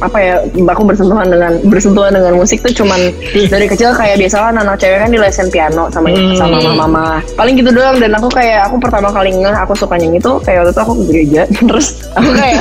[0.00, 0.34] apa ya
[0.66, 3.12] aku bersentuhan dengan bersentuhan dengan musik tuh cuman
[3.46, 6.34] dari kecil kayak biasa kan anak cewek kan di lesen piano sama Hmm.
[6.34, 10.18] sama mama paling gitu doang dan aku kayak aku pertama kali ngeh aku suka nyanyi
[10.18, 12.60] tuh kayak waktu itu aku ke gereja terus aku kayak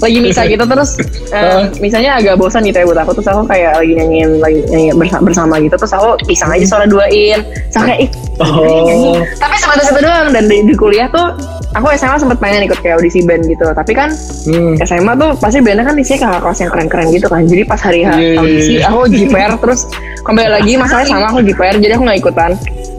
[0.00, 0.90] lagi misa gitu terus
[1.30, 4.86] eh, misalnya agak bosan gitu ya buat aku terus aku kayak lagi nyanyiin lagi nyanyi
[4.92, 9.92] bersa- bersama gitu terus aku iseng aja suara duain aku kayak ih Oh, tapi sebatas
[9.92, 11.36] itu doang dan di, di kuliah tuh
[11.70, 14.08] aku SMA sempat pengen ikut kayak audisi band gitu tapi kan
[14.48, 14.80] hmm.
[14.80, 18.00] SMA tuh pasti bandnya kan isinya kakak kelas yang keren-keren gitu kan jadi pas hari
[18.00, 18.86] Iya, iya, audisi iya.
[18.88, 19.80] aku jiper terus
[20.22, 22.50] kembali lagi masalahnya sama aku jiper jadi aku nggak ikutan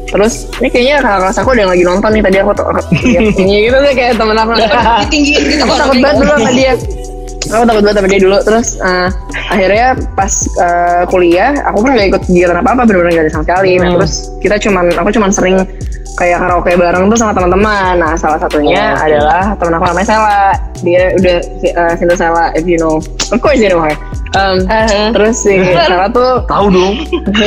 [0.07, 2.65] terus ini kayaknya kakak kelas aku ada yang lagi nonton nih tadi aku tuh
[3.39, 4.51] ini gitu deh kayak temen aku
[5.01, 5.63] Ditinggiin gitu.
[5.63, 6.73] aku takut banget dulu sama dia
[7.47, 9.07] aku takut banget sama dia dulu terus eh,
[9.47, 13.43] akhirnya pas eh, kuliah aku kan gak ikut kegiatan apa apa benar-benar gak ada sama
[13.45, 13.95] sekali nah Hmm.
[13.97, 15.55] terus kita cuman aku cuman sering
[16.19, 17.99] kayak karaoke bareng tuh sama teman-teman.
[17.99, 20.41] Nah salah satunya Oh, adalah teman aku namanya Sela.
[20.81, 21.37] Dia udah
[21.77, 22.99] uh, Sinta Sela if you know.
[23.31, 23.95] Of course you know her
[24.31, 25.11] Um, Uh-huh.
[25.11, 25.59] terus si
[25.91, 26.95] Sela tuh Tahu dong.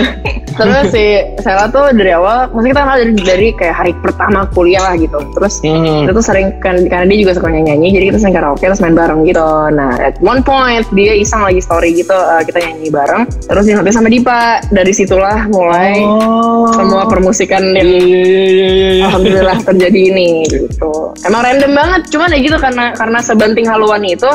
[0.59, 1.05] terus si
[1.41, 5.17] Sela tuh dari awal maksudnya kita kenal dari, dari kayak hari pertama kuliah lah gitu
[5.33, 6.05] terus Hmm.
[6.05, 8.79] kita tuh sering kan karena dia juga suka nyanyi nyanyi jadi kita sering karaoke terus
[8.79, 12.93] main bareng gitu nah at one point dia iseng lagi story gitu uh, kita nyanyi
[12.93, 16.69] bareng terus dia sama Dipa dari situlah mulai Oh.
[16.71, 19.05] semua permusikan yang iya iya iya.
[19.09, 20.93] alhamdulillah terjadi ini gitu
[21.25, 24.29] emang random banget cuman ya gitu karena karena sebanting haluan itu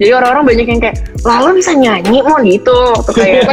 [0.00, 0.96] jadi orang-orang banyak yang kayak
[1.28, 2.78] lalu bisa nyanyi mau gitu.
[2.96, 3.44] Waktu kayak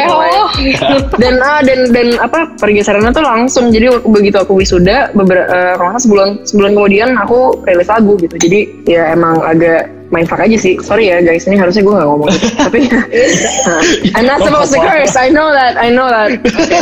[1.21, 3.67] dan ah dan dan apa pergeserannya tuh langsung.
[3.67, 8.39] Jadi begitu aku wisuda beberapa uh, sebulan sebulan kemudian aku rilis lagu gitu.
[8.39, 12.07] Jadi ya emang agak main fuck aja sih sorry ya guys ini harusnya gue gak
[12.07, 12.47] ngomong gitu.
[12.63, 13.83] tapi uh,
[14.15, 16.39] I'm not supposed to curse I know that I know that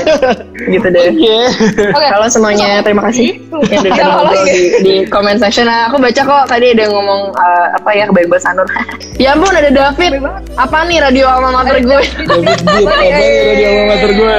[0.73, 1.37] gitu deh Oke.
[1.95, 2.05] Oke.
[2.11, 3.39] Halo semuanya, terima kasih
[3.71, 5.65] yang udah ngobrol di, di comment section.
[5.69, 8.67] Nah, aku baca kok tadi ada yang ngomong uh, apa ya kebaik Sanur.
[9.15, 10.19] ya ampun ada David.
[10.59, 12.01] Apa nih radio alma mater gue?
[12.27, 14.37] David Beat, apa ya radio alma mater gue?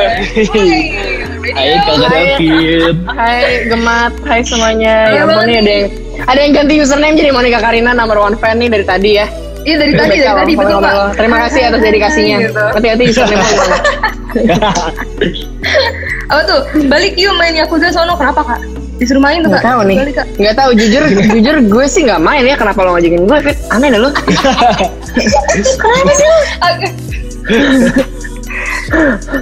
[1.57, 2.95] Hai kakak David.
[3.09, 4.95] Hai Gemat, hai semuanya.
[5.17, 5.87] Ya ampun nih ada yang
[6.25, 9.27] ada yang ganti username jadi Monica Karina number one fan nih dari tadi ya.
[9.67, 11.19] Iya dari tadi, dari tadi betul pak.
[11.19, 12.37] Terima kasih atas dedikasinya.
[12.45, 12.63] Gitu.
[12.77, 13.45] Hati-hati gimana?
[16.31, 16.61] Apa tuh?
[16.87, 18.15] Balik yuk main Yakuza sono.
[18.15, 18.61] Kenapa kak?
[18.97, 19.69] Disuruh main tuh Gak kak.
[19.75, 19.97] tahu nih.
[19.99, 20.27] Balik kak.
[20.39, 21.03] Gak tahu jujur
[21.35, 22.55] jujur gue sih nggak main ya.
[22.55, 23.39] Kenapa lo ngajakin gue?
[23.43, 23.57] Fit?
[23.73, 24.11] Aneh dah lo.
[24.15, 26.39] Kenapa sih lo?
[26.63, 26.89] Oke.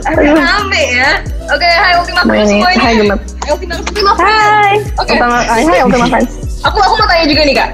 [0.08, 1.10] Agak rame ya.
[1.52, 2.48] Oke, hai Ultima nih.
[2.48, 2.80] semuanya.
[2.80, 3.20] Hai Gemat.
[3.44, 3.76] Hai Ultima
[4.16, 4.40] Friends.
[4.40, 4.74] Hai.
[4.96, 5.12] Oke.
[5.44, 6.30] Hai Ultima Fans.
[6.64, 7.70] Aku aku mau tanya juga nih kak.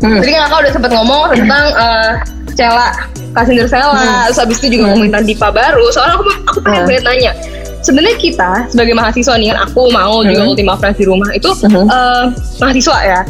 [0.00, 0.16] Hmm.
[0.18, 2.10] Tadi kan kakak udah sempet ngomong tentang eh,
[2.52, 2.88] Cela,
[3.30, 5.84] Kasindir Sela, terus habis itu juga ngomongin tentang Dipa baru.
[5.92, 7.04] Soalnya aku aku pengen Hmm.
[7.04, 7.32] nanya.
[7.80, 10.52] Sebenarnya kita sebagai mahasiswa nih kan aku mau juga Hmm.
[10.52, 11.84] Ultima Friends di rumah itu Hmm.
[11.84, 12.24] eh,
[12.58, 13.20] mahasiswa ya.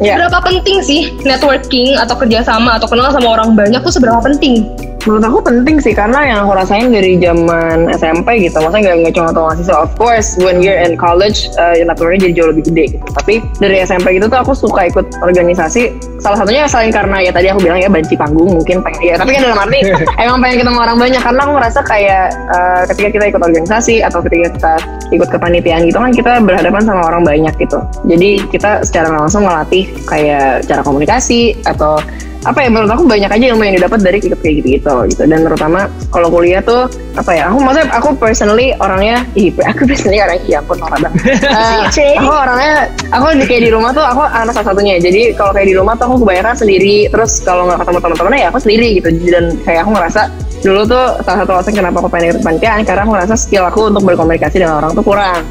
[0.00, 0.16] Ya.
[0.16, 4.66] Seberapa penting sih networking atau kerjasama atau kenal sama orang banyak tuh seberapa penting?
[5.02, 9.14] Menurut aku penting sih karena yang aku rasain dari zaman SMP gitu, maksudnya nggak nggak
[9.18, 9.76] cuma tau mahasiswa.
[9.82, 12.84] Of course, when you're in college, uh, networknya jadi jauh lebih gede.
[12.94, 13.06] Gitu.
[13.10, 15.90] Tapi dari SMP gitu tuh aku suka ikut organisasi.
[16.22, 19.14] Salah satunya selain karena ya tadi aku bilang ya banci panggung mungkin pengen ya.
[19.18, 19.78] Tapi kan dalam arti
[20.22, 24.22] emang pengen ketemu orang banyak karena aku ngerasa kayak uh, ketika kita ikut organisasi atau
[24.22, 24.74] ketika kita
[25.10, 27.82] ikut kepanitiaan gitu kan kita berhadapan sama orang banyak gitu.
[28.06, 31.98] Jadi kita secara langsung melatih kayak cara komunikasi atau
[32.42, 34.94] apa ya menurut aku banyak aja ilmu yang didapat dari ikut kayak gitu gitu.
[35.10, 39.86] Gitu dan terutama kalau kuliah tuh apa ya aku maksudnya aku personally orangnya ih aku
[39.86, 41.20] personally orang iya ampun norak banget.
[42.02, 45.54] Eh, aku orangnya aku di kayak di rumah tuh aku anak salah satunya jadi kalau
[45.54, 47.06] kayak di rumah tuh aku kebanyakan sendiri.
[47.12, 49.08] Terus kalau nggak ketemu teman-teman ya aku sendiri gitu.
[49.30, 50.22] Dan kayak aku ngerasa
[50.62, 53.90] dulu tuh salah satu alasan kenapa aku pengen ikut panitiaan karena aku ngerasa skill aku
[53.90, 55.42] untuk berkomunikasi dengan orang tuh kurang.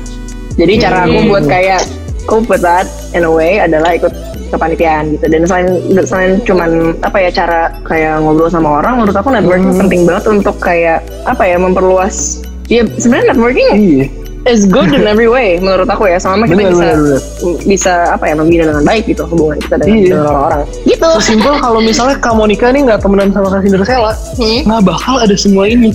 [0.60, 1.82] Jadi cara aku buat kayak
[2.28, 4.14] aku that in a way adalah ikut
[4.52, 5.68] kepanitiaan gitu dan selain
[6.04, 10.56] selain cuman apa ya cara kayak ngobrol sama orang menurut aku networking penting banget untuk
[10.60, 14.21] kayak apa ya memperluas ya sebenarnya networking Iya.
[14.46, 17.20] Is good in every way menurut aku ya sama kita Bener, bisa bener, bener.
[17.66, 20.08] bisa apa ya membina dengan baik gitu hubungan kita dengan, Iya.
[20.10, 24.62] dengan orang-orang gitu Sesimpel kalau misalnya Kak Monica nih nggak temenan sama Kak Cinderella, Hmm.
[24.64, 25.90] nggak bakal ada semua ini.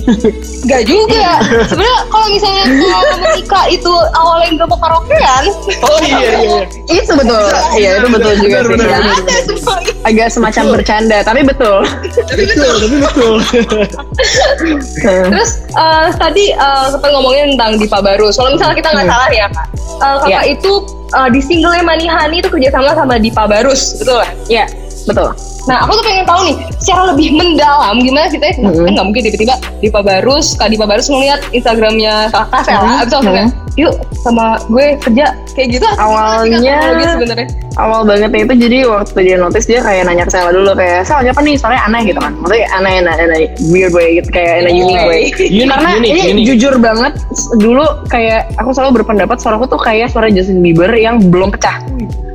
[0.67, 1.39] Gak juga.
[1.65, 5.43] Sebenarnya kalau misalnya kalau Monica itu awalnya nggak mau karaokean,
[5.81, 6.61] oh iya iya.
[6.87, 9.15] itu betul iya itu betul juga sih bener, Ya, bener.
[9.15, 11.79] ada semua agak semacam bercanda tapi betul
[12.35, 13.35] betul, tapi betul.
[15.31, 18.36] Terus eh, tadi eh, sempat ngomongin tentang Dipa Barus.
[18.37, 19.65] Kalau misalnya kita nggak salah ya kak,
[19.97, 20.41] Eh, kakak Iya.
[20.53, 20.71] itu
[21.09, 24.29] eh, di singlenya Manihani itu kerjasama sama Dipa Barus, betul kan?
[24.45, 24.65] ya
[25.03, 25.33] betul
[25.65, 28.55] Nah, aku tuh pengen tahu nih, secara lebih mendalam gimana sih teh?
[28.55, 28.87] Mhm.
[28.87, 32.95] Kan nggak mungkin tiba-tiba Dipa Barus, Kak Dipa Barus ngeliat Instagramnya kakak Sela, Mhm.
[32.97, 35.25] abis langsung kayak, yuk sama gue kerja
[35.57, 35.87] kayak gitu.
[35.97, 37.47] Awalnya- teknologi sebenarnya.
[37.77, 41.21] awal bangetnya itu jadi waktu dia notice dia kayak nanya ke Sela dulu kayak Sel
[41.21, 43.39] siapa nih soalnya aneh gitu kan maksudnya aneh aneh, aneh
[43.69, 46.45] weird way gitu kayak in a unique way Unik, karena unik, ini unik.
[46.49, 47.13] jujur banget
[47.57, 51.77] dulu kayak aku selalu berpendapat suaraku tuh kayak suara Justin Bieber yang belum pecah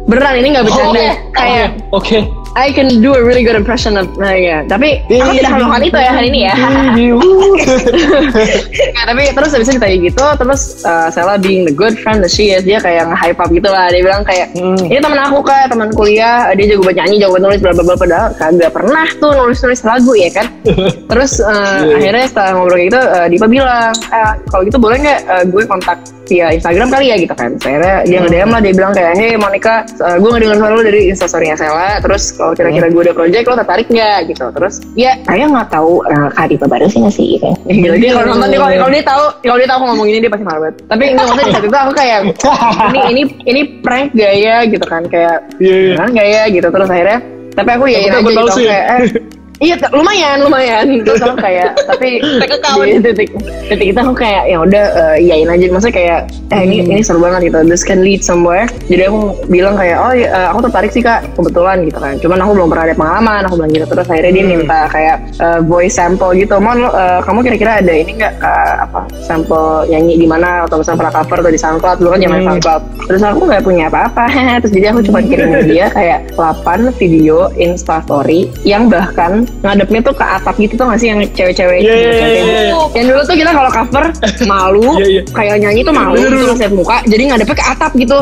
[0.03, 1.11] beneran ini nggak bercanda oke.
[1.33, 2.19] kayak Oke.
[2.53, 5.97] I can do a really good impression of nah ya tapi aku tidak melakukan itu
[5.97, 6.53] ya hari ini ya
[8.93, 12.29] Nah, tapi terus habis itu ditanya gitu terus uh, Sela being the good friend that
[12.29, 13.87] she is dia kayak nge-hype up gitu lah.
[13.89, 14.81] Dia bilang kayak Hmm.
[14.83, 16.49] ini teman aku kak teman kuliah.
[16.53, 19.81] Dia jago buat nyanyi jago nulis bla bla bla padahal kagak pernah tuh nulis nulis
[19.83, 20.47] lagu ya kan?
[21.11, 21.95] Terus uh, Iya.
[21.99, 25.63] akhirnya setelah ngobrol kayak gitu uh, Dipa bilang eh, kalau gitu boleh nggak uh, gue
[25.65, 27.17] kontak via Instagram kali ya?
[27.17, 27.51] Gitu kan.
[27.59, 28.25] Akhirnya dia Hmm.
[28.25, 31.99] nge-DM lah dia bilang kayak hey Monica uh, gue ngedengar suara lu dari instastorynya Sela.
[31.99, 32.95] Terus kalau kira-kira Hmm.
[32.95, 34.19] gue ada project lo tertarik nggak?
[34.27, 34.45] Gitu.
[34.49, 38.11] Terus ya saya nggak tahu uh, Kak Dipa baru sih nggak sih gitu Gila, dia
[38.13, 40.61] kalau nonton dia kalau dia tahu kalau dia tahu aku ngomong ini dia pasti marah
[40.63, 40.75] banget.
[40.87, 45.03] Tapi enggak maksudnya di saat itu aku kayak ini ini ini prank gaya gitu kan
[45.11, 45.97] kayak iya.
[45.97, 47.19] beneran nggak ya gitu terus akhirnya
[47.53, 49.03] tapi aku ya aja gitu kayak eh
[49.63, 50.85] Iya, lumayan, lumayan.
[51.07, 53.31] Terus aku kayak, tapi di titik
[53.71, 55.71] titik itu aku kayak ya udah eh, iyain aja.
[55.71, 56.21] Maksudnya kayak,
[56.51, 57.63] eh ini ini seru banget gitu.
[57.71, 58.67] This can lead somewhere.
[58.91, 62.19] Jadi aku bilang kayak, oh ya, aku tertarik sih kak, kebetulan gitu kan.
[62.19, 63.41] Cuman aku belum pernah ada pengalaman.
[63.47, 63.87] Aku bilang gitu.
[63.87, 66.59] Terus akhirnya dia minta kayak eh, voice sample gitu.
[66.59, 71.07] Mon, eh, kamu kira-kira ada ini nggak eh, apa sampel nyanyi di mana atau misalnya
[71.07, 72.83] pernah cover atau di SoundCloud dulu kan zaman SoundCloud.
[73.07, 74.27] Terus aku nggak punya apa-apa.
[74.67, 80.01] Terus jadi aku cuma kirim ke dia kayak 8 video Insta Story yang bahkan ngadepnya
[80.03, 82.33] tuh ke atap gitu tuh nggak sih yang cewek-cewek Iya, gitu, iya, cewek.
[82.33, 82.75] iya, iya.
[82.99, 84.05] Yang dulu tuh kita kalau cover
[84.51, 85.23] malu, Iya, iya.
[85.31, 86.61] kayak nyanyi tuh malu, Bener, terus bener.
[86.67, 88.19] lihat muka, jadi ngadepnya ke atap gitu.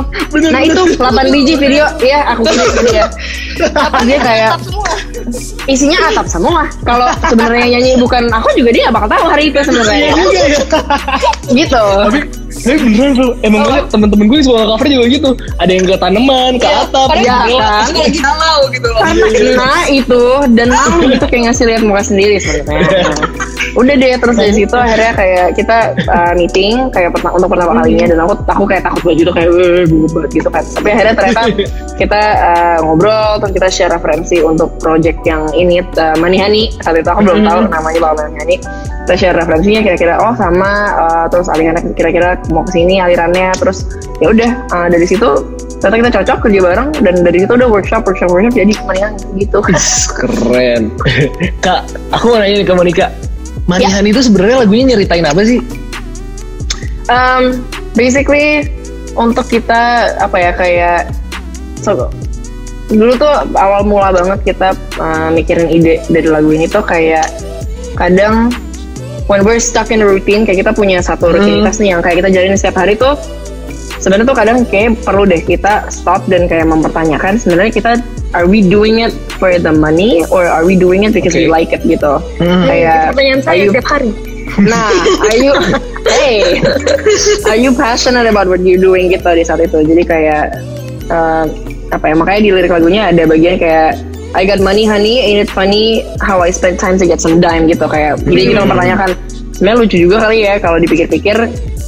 [0.52, 3.04] nah itu 8 biji video, ya aku kirim ke dia.
[4.30, 4.52] Kayak
[5.68, 6.64] isinya atap semua.
[6.82, 10.12] Kalau sebenarnya nyanyi bukan aku juga dia bakal tahu hari itu sebenarnya.
[10.12, 10.58] Iya, iya.
[11.52, 11.84] gitu.
[12.08, 15.30] Tapi tapi beneran bro, emang banget temen-temen gue suka cover juga gitu.
[15.56, 17.62] Ada yang ke tanaman, ke atap, Iya, jendela.
[17.62, 17.82] kan?
[17.86, 19.00] Terus lagi galau gitu loh.
[19.00, 20.24] karena kena itu
[20.58, 23.06] dan aku gitu kayak ngasih lihat muka sendiri sebenarnya
[23.80, 25.78] udah deh terus dari situ akhirnya kayak kita
[26.10, 29.48] uh, meeting kayak pertama untuk pertama kalinya dan aku aku kayak takut banget gitu kayak
[29.54, 31.42] "Weh, gue banget gitu kan tapi akhirnya ternyata
[32.00, 37.06] kita uh, ngobrol terus kita share referensi untuk project yang ini uh, Manihani saat itu
[37.06, 38.56] aku belum tahu namanya bakal Manihani
[39.06, 43.84] kita share referensinya kira-kira oh sama uh, terus alirannya kira-kira mau ke sini alirannya terus
[44.24, 45.28] ya udah uh, dari situ
[45.80, 49.58] ternyata kita cocok kerja bareng dan dari situ udah workshop workshop workshop jadi Manihani gitu
[50.20, 50.82] Keren.
[51.64, 53.06] Kak, aku mau nanya nih ke Monica.
[53.64, 54.10] Manihan Ya.
[54.12, 55.60] itu sebenarnya lagunya nyeritain apa sih?
[57.08, 58.70] Um, basically
[59.18, 61.00] untuk kita apa ya kayak
[61.82, 62.10] so,
[62.90, 67.26] dulu tuh awal mula banget kita uh, mikirin ide dari lagu ini tuh kayak
[67.94, 68.50] kadang
[69.30, 72.28] when we're stuck in a routine kayak kita punya satu rutinitas nih yang kayak kita
[72.34, 73.14] jalanin setiap hari tuh
[74.02, 77.90] sebenarnya tuh kadang kayak perlu deh kita stop dan kayak mempertanyakan sebenarnya kita
[78.34, 81.54] are we doing it for the money or are we doing it because we Oke.
[81.54, 82.66] like it gitu Hmm.
[82.66, 84.10] kayak Pertanyaan are saya you- setiap hari.
[84.50, 84.90] Nah,
[85.22, 85.54] are you
[86.18, 86.58] hey,
[87.46, 89.78] are you passionate about what you're doing gitu di saat itu?
[89.78, 90.58] Jadi kayak
[91.06, 91.44] eh,
[91.94, 92.14] apa ya?
[92.18, 93.94] Makanya di lirik lagunya ada bagian kayak
[94.30, 97.66] I got money honey, ain't it funny how I spend time to get some dime
[97.66, 98.22] gitu kayak.
[98.22, 99.10] Jadi kita mempertanyakan
[99.50, 101.36] sebenarnya lucu juga kali ya kalau dipikir-pikir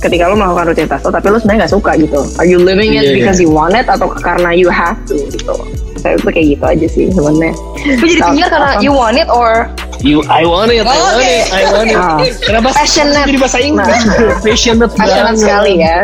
[0.02, 2.20] ketika lo melakukan rutinitas lo tapi lo sebenarnya nggak suka gitu.
[2.42, 3.16] Are you living it Iya, iya.
[3.22, 5.55] because you want it atau karena you have to gitu?
[6.03, 7.55] Saya itu kayak gitu aja sih sebenarnya.
[7.95, 9.71] Lu jadi penyiar karena you want it or
[10.03, 11.23] You, I want it, I Oh, want oke.
[11.23, 11.95] it, I want it.
[11.95, 12.19] Ah.
[12.43, 13.23] Kenapa Passionate.
[13.23, 14.03] jadi bahasa Inggris?
[14.43, 15.38] Passionate, Passionate banget.
[15.38, 15.97] sekali ya.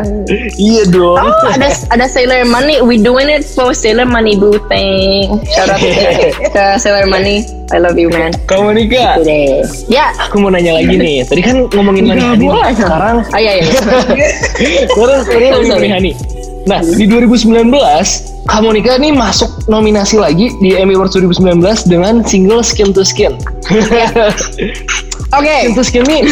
[0.54, 1.18] Iya dong.
[1.18, 2.78] Oh, ada ada Sailor Money.
[2.78, 5.42] We doing it for Sailor Money boo thing.
[5.50, 5.82] Shout out
[6.46, 7.42] ke Sailor Money.
[7.74, 8.30] I love you man.
[8.46, 9.66] Kamu Monica, Gitu deh.
[9.90, 10.14] Ya.
[10.14, 11.26] aku mau nanya lagi nih.
[11.26, 12.46] Tadi kan ngomongin Manihani.
[12.72, 13.66] Sekarang Ah iya iya.
[14.94, 15.90] Terus ini Sorry, ngomongin.
[15.90, 16.12] Manihani.
[16.66, 17.70] Nah, di 2019,
[18.44, 23.36] Kak Monica nih masuk nominasi lagi di Emmy Awards 2019 dengan single Skin to Skin.
[25.36, 25.54] Oke.
[25.60, 26.24] Skin to Skin nih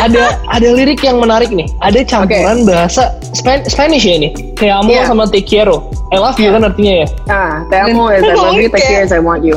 [0.00, 1.66] ada ada lirik yang menarik nih.
[1.80, 4.28] Ada campuran bahasa Span- Spanish ya ini.
[4.54, 5.02] Kayak amo Iya.
[5.08, 5.88] sama te quiero.
[6.12, 7.06] I love you kan artinya ya.
[7.26, 9.56] Ah, te amo is I love you, care as I want you.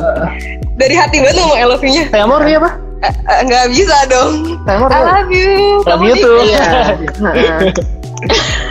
[0.80, 2.04] dari hati banget ngomong I love you-nya.
[2.08, 2.72] Te amo artinya apa?
[3.00, 4.32] Eh, eh, Nggak bisa dong.
[4.64, 5.84] Te amo I love you.
[5.84, 6.40] Love you tuh.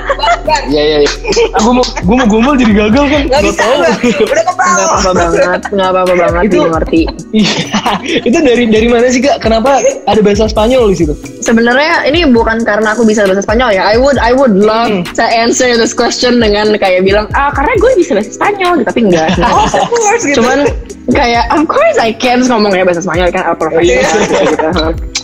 [0.08, 0.56] Iya.
[0.68, 1.10] Iya iya iya.
[1.56, 3.22] Aku mau gue mau gombal jadi gagal kan.
[3.28, 3.62] Nggak bisa.
[3.64, 4.76] Udah kepala.
[4.78, 7.00] Nggak apa-apa banget, nggak apa-apa banget Itu- dimengerti.
[7.32, 7.54] Iya.
[8.24, 9.36] Itu dari dari mana sih Kak?
[9.38, 11.14] Kenapa ada bahasa Spanyol di situ?
[11.40, 13.82] Sebenarnya ini bukan karena aku bisa bahasa Spanyol ya.
[13.84, 17.90] I would I would love to answer this question dengan kayak bilang ah karena gue
[17.96, 18.88] bisa bahasa Spanyol gitu.
[18.88, 19.28] tapi enggak.
[19.48, 20.36] Oh, of course gitu.
[20.40, 20.58] Cuman
[21.08, 24.68] kayak of course I can ngomongnya bahasa Spanyol kan al profesional gitu.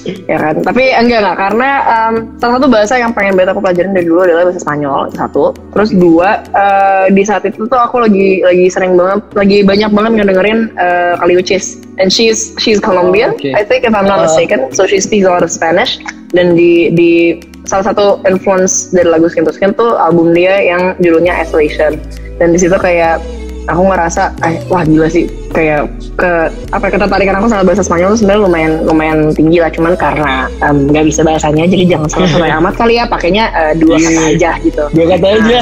[0.04, 0.54] Ya kan?
[0.60, 1.36] Tapi enggak enggak.
[1.36, 5.00] Karena em, salah satu bahasa yang pengen banget aku pelajarin dari dulu adalah bahasa Spanyol
[5.12, 5.44] satu.
[5.72, 10.12] Terus dua eh, di saat itu tuh aku lagi lagi sering banget lagi banyak banget
[10.20, 13.54] ngedengerin uh, Kali Uchis and she's she's Colombian Oh, okay.
[13.56, 14.28] I think if I'm not Uh.
[14.28, 14.72] mistaken.
[14.72, 15.98] So she speaks a lot of Spanish.
[16.34, 20.98] Dan di di salah satu influence dari lagu Skin to Skin tuh album dia yang
[20.98, 21.96] judulnya Isolation.
[22.36, 23.22] Dan di situ kayak
[23.70, 25.86] aku ngerasa eh, wah gila sih kayak
[26.18, 26.30] ke
[26.74, 29.70] apa ketertarikan aku sama bahasa Spanyol sebenarnya lumayan lumayan tinggi lah.
[29.70, 33.06] Cuman karena nggak bisa bahasanya jadi jangan salah-salah amat kali ya.
[33.06, 34.34] Pakainya eh, dua kata Iya.
[34.34, 34.82] aja gitu.
[34.90, 35.58] Gue kata aja.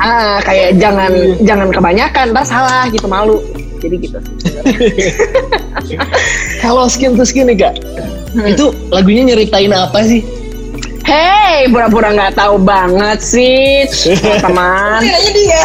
[0.00, 1.12] ah kayak jangan
[1.44, 3.38] jangan kebanyakan ntar salah gitu malu.
[3.80, 4.18] Jadi gitu.
[4.40, 5.08] Sih
[6.64, 7.74] Kalau skin to skin nih kak,
[8.44, 10.20] itu lagunya nyeritain apa sih?
[11.10, 13.82] Hey, pura-pura nggak tahu banget sih,
[14.46, 15.02] teman.
[15.02, 15.62] Nanya dia.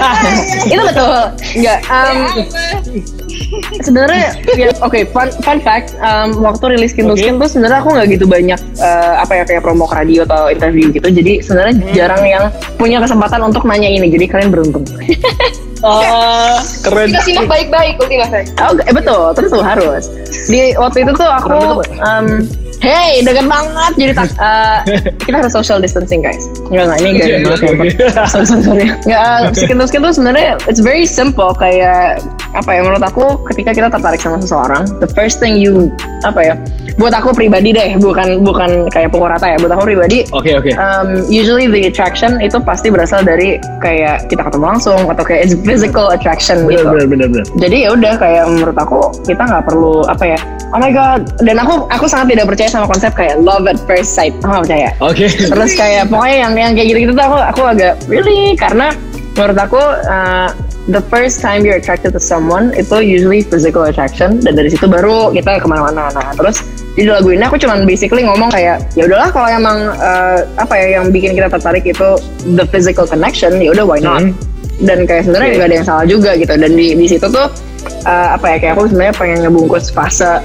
[0.70, 1.18] Itu betul.
[1.58, 1.78] Enggak.
[1.90, 2.18] em,
[3.82, 7.18] sebenarnya ya, oke fun fun fact em, waktu rilis to Oke.
[7.18, 10.46] Skin tuh sebenarnya aku nggak gitu banyak eh, apa ya kayak promo ke radio atau
[10.46, 12.44] interview gitu jadi sebenarnya jarang yang
[12.78, 14.86] punya kesempatan untuk nanya ini jadi kalian beruntung
[15.82, 17.10] Ah, keren.
[17.10, 18.26] Kita simak baik-baik Ultima.
[18.66, 20.10] Oh, eh, betul, terus tuh harus.
[20.50, 22.26] Di waktu itu tuh aku, um,
[22.80, 23.92] hey, deket banget.
[23.98, 24.78] Jadi tak, uh,
[25.26, 26.46] kita harus social distancing guys.
[26.70, 28.26] Enggak enggak ini gak banget ya.
[28.26, 28.86] Sorry sorry sorry.
[29.06, 31.50] Enggak, uh, skin to skin tuh sebenarnya it's very simple.
[31.54, 32.22] Kayak
[32.56, 35.92] apa ya menurut aku ketika kita tertarik sama seseorang, the first thing you
[36.24, 36.54] apa ya?
[36.98, 39.56] Buat aku pribadi deh, bukan bukan kayak pukul rata ya.
[39.62, 40.74] Buat aku pribadi, Oke oke.
[40.74, 45.54] um, usually the attraction itu pasti berasal dari kayak kita ketemu langsung atau kayak it's
[45.62, 47.44] physical attraction Bener gitu bener bener bener.
[47.62, 50.40] jadi ya udah kayak menurut aku kita nggak perlu apa ya
[50.74, 54.10] oh my god dan aku aku sangat tidak percaya sama konsep kayak love at first
[54.12, 55.26] sight aku nggak percaya Oke.
[55.30, 58.90] terus kayak pokoknya yang yang kayak gitu gitu tuh aku aku agak really karena
[59.38, 59.78] menurut aku
[60.10, 60.50] uh,
[60.90, 65.30] the first time you're attracted to someone itu usually physical attraction dan dari situ baru
[65.30, 66.58] kita ke mana-mana nah terus
[66.98, 70.98] di lagu ini aku cuman basically ngomong kayak ya udahlah kalau emang uh, apa ya
[70.98, 72.18] yang bikin kita tertarik itu
[72.58, 74.34] the physical connection ya udah why not Hmm.
[74.82, 77.46] dan kayak sebenarnya nggak ada yang salah juga gitu dan di di situ tuh
[78.02, 80.42] uh, apa ya kayak aku sebenarnya pengen ngebungkus fase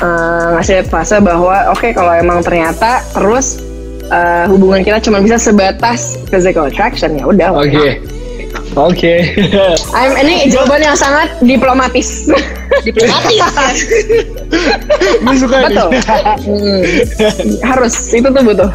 [0.00, 3.60] uh, ngasih fase bahwa oke kalau emang ternyata terus
[4.08, 8.00] uh, hubungan kita cuma bisa sebatas physical attraction ya udah Oke.
[8.74, 9.14] Oke.
[9.94, 12.26] I'm ini jawaban yang sangat diplomatis
[12.82, 13.48] Diplomatis ya.
[15.20, 15.66] Gue suka nih.
[15.70, 15.88] betul
[17.70, 18.70] harus itu tuh butuh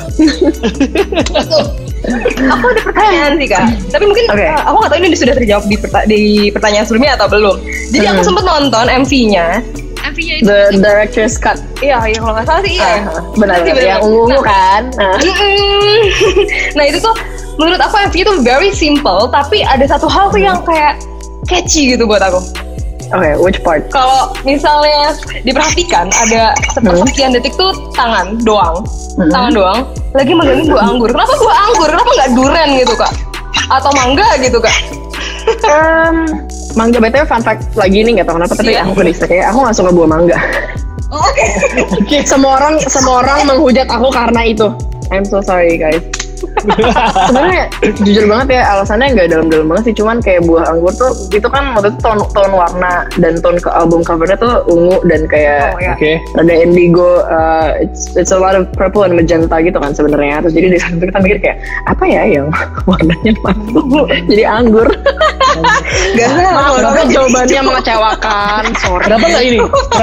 [2.45, 3.65] Aku ada pertanyaan sih kak.
[3.89, 4.45] Tapi mungkin Oke.
[4.45, 7.57] uh, aku nggak tahu ini sudah terjawab di, perta- di pertanyaan sebelumnya atau belum.
[7.89, 8.27] Jadi aku Hmm.
[8.29, 9.47] sempat nonton MV-nya.
[10.05, 10.45] MV-nya itu.
[10.45, 12.85] the director's cut Iya, iya kalau nggak salah sih iya.
[13.01, 15.17] Ah, benar Iya, benar yang ungu kan Nah.
[15.17, 15.97] Mm-mm.
[16.77, 17.15] nah itu tuh
[17.57, 21.01] menurut aku MV itu very simple tapi ada satu hal tuh yang kayak
[21.43, 22.37] catchy gitu buat aku.
[23.11, 27.05] Oke which part Kalau misalnya diperhatikan ada Hmm.
[27.07, 28.81] sekian detik tuh tangan doang,
[29.15, 29.29] Hmm.
[29.29, 29.79] tangan doang,
[30.11, 31.09] lagi megangin buah anggur.
[31.09, 31.89] Kenapa buah anggur?
[31.89, 33.11] Kenapa nggak duren gitu kak?
[33.69, 34.75] Atau mangga gitu kak?
[35.69, 36.25] um,
[36.73, 38.81] mangga btw fun fact lagi nih nggak tahu kenapa tapi Iya.
[38.83, 40.37] aku ke kayak aku nggak suka buah mangga
[41.13, 41.21] Oh,
[42.01, 42.25] Oke.
[42.31, 44.67] semua orang semua orang menghujat aku karena itu
[45.13, 46.01] I'm so sorry guys
[46.59, 47.63] sebenarnya
[48.01, 51.73] jujur banget ya alasannya nggak dalam-dalam banget sih cuman kayak buah anggur tuh itu kan
[51.73, 55.79] waktu itu tone, tone warna dan tone ke album covernya tuh ungu dan kayak Oh,
[55.81, 55.93] ya.
[55.93, 56.19] Oke.
[56.37, 60.53] ada indigo uh, it's, it's a lot of purple and magenta gitu kan sebenarnya terus
[60.53, 62.47] jadi di saat itu kita mikir kayak apa ya yang
[62.89, 64.87] warnanya masuk jadi anggur
[66.15, 69.59] Gak Maaf, tapi jawabannya mengecewakan sorry Kenapa nggak ini?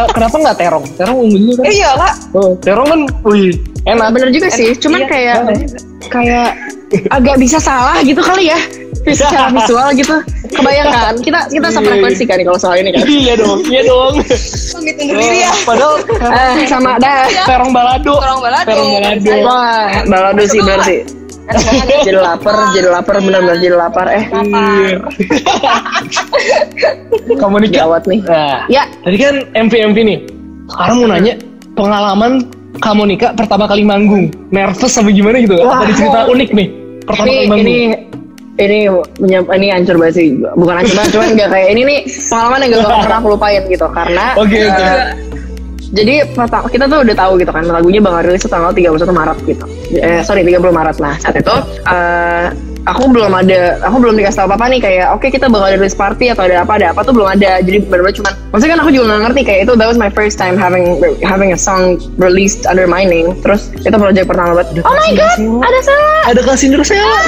[0.09, 0.85] Kenapa, nggak terong?
[0.97, 1.69] Terong ungu juga kan?
[1.69, 2.15] Iya kak.
[2.33, 3.53] Oh, terong kan, wih,
[3.85, 4.09] enak.
[4.17, 5.09] bener juga sih cuman Iya.
[5.09, 5.37] kayak
[6.09, 6.51] kayak
[7.09, 8.59] agak bisa salah gitu kali ya.
[9.03, 10.17] Secara visual gitu.
[10.53, 13.03] Kebayangkan kita kita sefrekuensi kan nih kalau soal ini kan?
[13.09, 14.15] Iya dong, iya dong.
[14.77, 15.53] Pamit undur diri ya.
[15.65, 15.95] Padahal
[16.31, 17.27] eh sama dah.
[17.49, 18.15] Terong balado.
[18.21, 18.69] Orang balado.
[18.69, 19.33] Terong balado.
[19.43, 21.01] wah balado sih bener sih.
[22.07, 24.25] Jadi lapar jadi lapar bener-bener jadi lapar eh.
[27.35, 27.83] Kamu nikah.
[27.83, 28.21] gawat nih.
[28.23, 28.87] Nah, ya.
[29.03, 30.19] tadi kan MV MV nih.
[30.71, 31.35] Sekarang mau nanya
[31.75, 32.47] pengalaman
[32.79, 34.33] kamu nikah pertama kali manggung.
[34.49, 35.59] Nervous apa gimana gitu?
[35.59, 35.83] Wah.
[35.83, 36.69] Apa ada cerita unik nih?
[37.03, 37.67] Pertama ini kali manggung.
[37.67, 37.77] ini
[38.53, 38.79] ini
[39.17, 41.99] menye- ini hancur banget sih bukan hancur banget cuman gak kayak ini nih
[42.29, 44.85] pengalaman yang gak pernah aku lupain gitu karena Oke, eh, oke.
[45.89, 49.65] jadi pertama kita tuh udah tahu gitu kan lagunya bakal rilis tanggal 31 Maret gitu
[49.97, 51.55] eh sorry 30 Maret nah saat itu
[51.89, 52.47] eh,
[52.87, 55.79] aku belum ada aku belum dikasih tahu apa apa nih kayak oke kita bakal ada
[55.79, 57.63] release party atau ada apa ada apa tuh belum ada.
[57.63, 60.37] Jadi benar-benar cuman maksudnya kan aku juga nggak ngerti kayak itu that was my first
[60.39, 63.35] time having having a song released under my name.
[63.43, 64.83] Terus itu project pertama banget.
[64.87, 67.19] Oh my god ada salah Ada kasih Nursela.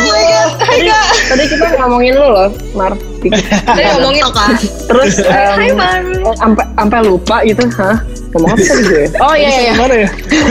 [0.54, 0.86] tadi,
[1.26, 2.48] tadi kita ngomongin lu loh
[2.78, 2.94] Mar
[3.30, 4.48] Tadi ngomongin kak.
[4.84, 6.00] terus Hai em, Mar.
[6.02, 7.96] eh, sampai sampai lupa gitu hah
[8.34, 10.08] ngomong apa tadi gue oh iya iya iya Gimana ya?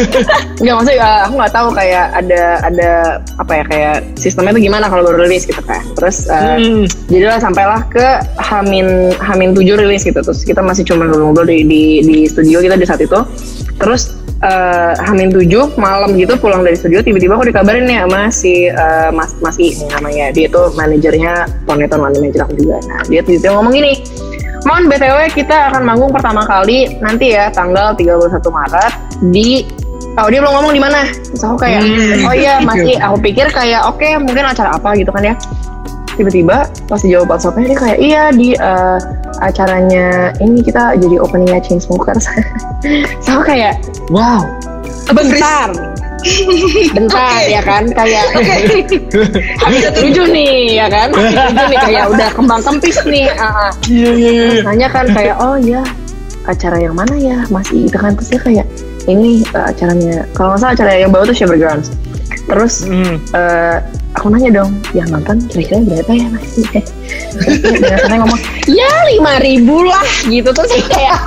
[0.63, 2.91] Nggak maksudnya uh, aku nggak tahu kayak ada ada
[3.35, 5.83] apa ya kayak sistemnya itu gimana kalau baru rilis gitu kan.
[5.99, 6.87] Terus uh, Hmm.
[7.09, 8.05] jadilah sampailah ke
[8.39, 10.15] Hamin Hamin 7 rilis gitu.
[10.15, 13.19] Terus kita masih cuma ngobrol di, di di studio kita di saat itu.
[13.75, 15.43] Terus uh, Hamin 7
[15.75, 19.75] malam gitu pulang dari studio tiba-tiba aku dikabarin nih sama si uh, Mas Mas I
[19.91, 20.31] namanya.
[20.31, 21.33] Dia itu manajernya
[21.67, 22.79] Toneton Manager aku juga.
[22.87, 23.93] Nah, dia tiba-tiba ngomong gini,
[24.63, 28.93] Mon BTW kita akan manggung pertama kali nanti ya tanggal 31 Maret
[29.31, 29.67] di
[30.13, 31.09] Oh dia belum ngomong di mana.
[31.09, 32.27] Terus aku kayak Hmm.
[32.29, 35.35] oh iya masih aku pikir kayak oke mungkin acara apa gitu kan ya.
[36.13, 38.99] Tiba-tiba pas dijawab WhatsAppnya dia kayak iya di eh,
[39.41, 42.29] acaranya ini kita jadi openingnya Chainsmokers.
[43.25, 43.81] so kayak
[44.13, 44.45] Wow.
[45.11, 45.92] bentar.
[46.93, 47.83] Bentar ya kan?
[47.91, 48.25] Kayak
[49.99, 51.07] lucu nih ya kan?
[51.11, 53.71] Lucu nih kayak udah kembang kempis nih Ah, ah.
[53.87, 54.43] Iya iya iya.
[54.49, 55.81] Terus nanya kan kayak oh ya
[56.43, 57.37] acara yang mana ya?
[57.47, 58.15] Masih itu kan?
[58.15, 58.67] Terus dia kayak
[59.07, 60.23] ini uh, acaranya.
[60.31, 61.91] Kalau nggak salah acara yang baru tuh Shiver Grounds
[62.43, 63.23] terus Hmm.
[63.31, 63.77] eh,
[64.19, 66.43] aku nanya dong yang nonton kira-kira berapa ya mas?
[67.63, 70.49] Dan katanya ngomong ya lima ribu lah gitu.
[70.51, 71.23] Terus kayak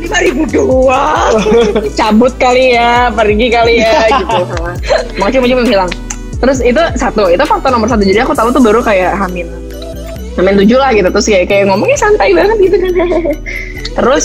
[0.00, 1.34] lima ribu doang.
[1.98, 4.42] Cabut kali ya pergi kali ya gitu.
[5.16, 5.90] Mau cuma-cuma bilang
[6.36, 8.04] terus itu satu itu faktor nomor satu.
[8.04, 9.48] Jadi aku tahu tuh baru kayak hamil
[10.36, 11.08] hamil tujuh lah gitu.
[11.08, 12.92] Terus kayak kayak ngomongnya santai banget gitu kan.
[13.96, 14.24] Terus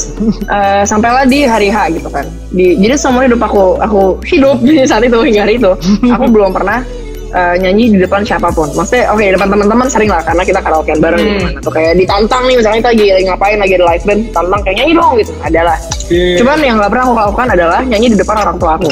[0.52, 2.28] eh, sampailah di hari H gitu kan.
[2.52, 5.72] Di jadi seumur hidup aku aku hidup di saat itu hingga hari itu.
[6.12, 6.84] Aku belum pernah
[7.32, 8.68] eh, nyanyi di depan siapa pun.
[8.72, 11.54] Maksudnya oke di depan teman-teman sering lah karena kita karaokean bareng gitu kan.
[11.60, 14.76] atau kayak ditantang nih misalnya kita lagi, lagi ngapain lagi ada live band tantang kayak
[14.80, 15.32] nyanyi dong gitu.
[15.42, 15.78] Adalah
[16.12, 16.44] Iya.
[16.44, 18.92] cuman yang gak pernah aku lakukan adalah nyanyi di depan orang tua aku.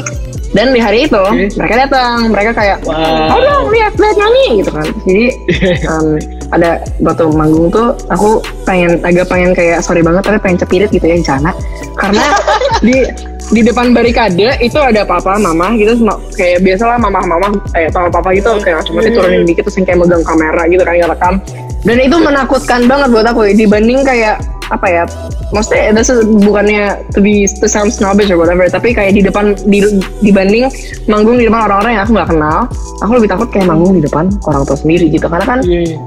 [0.49, 1.23] Dan di hari itu
[1.53, 3.29] mereka datang mereka kayak Wah.
[3.29, 4.87] oh dong lihat lihat nyanyi gitu kan.
[5.05, 5.25] Jadi
[5.93, 6.05] em,
[6.49, 6.69] ada
[7.05, 11.13] waktu manggung tuh aku pengen agak pengen kayak sorry banget tapi pengen cepirit gitu ya
[11.13, 11.53] di sana
[11.93, 12.25] karena
[12.81, 13.05] di
[13.49, 15.97] di depan barikade itu ada papa mama gitu
[16.37, 20.21] kayak biasalah mama mama eh papa papa gitu kayak cuma turunin dikit terus kayak megang
[20.21, 21.33] kamera gitu kan rekam
[21.81, 24.37] dan itu menakutkan banget buat aku dibanding kayak
[24.69, 25.03] apa ya
[25.49, 26.13] maksudnya itu
[26.45, 29.81] bukannya to be to sound snobbish or whatever tapi kayak di depan di,
[30.21, 30.69] dibanding
[31.09, 32.59] manggung di depan orang-orang yang aku nggak kenal
[33.01, 35.97] aku lebih takut kayak manggung di depan orang tua sendiri gitu karena kan Iya, iya.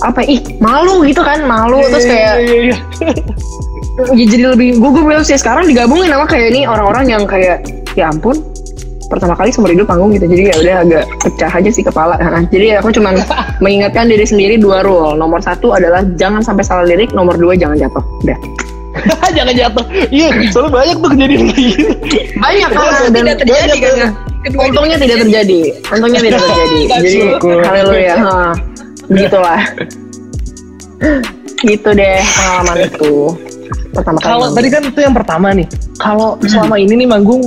[0.00, 2.76] apa ih malu gitu kan malu terus kayak Iya, iya, iya.
[3.96, 7.64] Ya jadi lebih gue gue bilang sih sekarang digabungin sama kayak ini orang-orang yang kayak
[7.96, 8.36] ya ampun
[9.06, 10.26] pertama kali seumur hidup panggung gitu.
[10.26, 13.22] Jadi ya udah agak pecah aja sih kepala Nah, jadi aku cuman
[13.64, 15.14] mengingatkan diri sendiri dua rule.
[15.14, 18.04] Nomor satu adalah jangan sampai salah lirik nomor dua jangan jatuh.
[18.26, 18.38] Udah.
[19.36, 19.84] Jangan jatuh.
[20.08, 21.92] Iya, soalnya banyak tuh kejadian kayak gitu.
[22.40, 24.08] banyak kan dan tidak terjadi kan ya?
[24.56, 25.60] Untungnya tidak terjadi.
[25.92, 26.80] Untungnya tidak terjadi.
[26.88, 27.20] Jadi
[27.60, 28.56] haleluya ha.
[29.12, 29.60] begitulah.
[31.60, 33.14] Gitu deh pengalaman itu
[33.96, 35.66] pertama kali Kalau tadi kan itu yang pertama nih.
[35.96, 37.42] Kalau selama ini nih manggung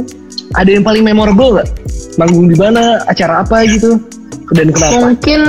[0.58, 1.70] ada yang paling memorable gak?
[2.18, 3.06] Manggung di mana?
[3.06, 4.02] Acara apa gitu?
[4.52, 5.14] Dan kenapa?
[5.14, 5.42] Mungkin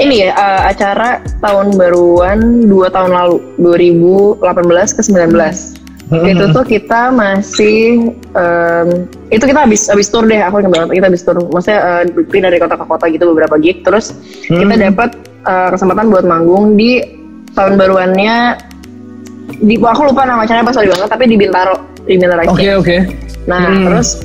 [0.00, 5.82] ini ya eh, acara tahun baruan dua tahun lalu 2018 ke 19.
[6.12, 8.88] itu tuh kita masih em,
[9.32, 12.60] itu kita habis habis tour deh aku ingat banget kita habis tour maksudnya pindah dari
[12.60, 14.12] kota ke kota gitu beberapa gig terus
[14.44, 15.16] kita dapat
[15.48, 17.00] eh, kesempatan buat manggung di
[17.56, 18.36] tahun baruannya
[19.62, 22.96] di aku lupa nama acaranya pas banget tapi di Bintaro di Bintaro Oke, oke.
[23.46, 23.86] Nah, Hmm.
[23.86, 24.18] terus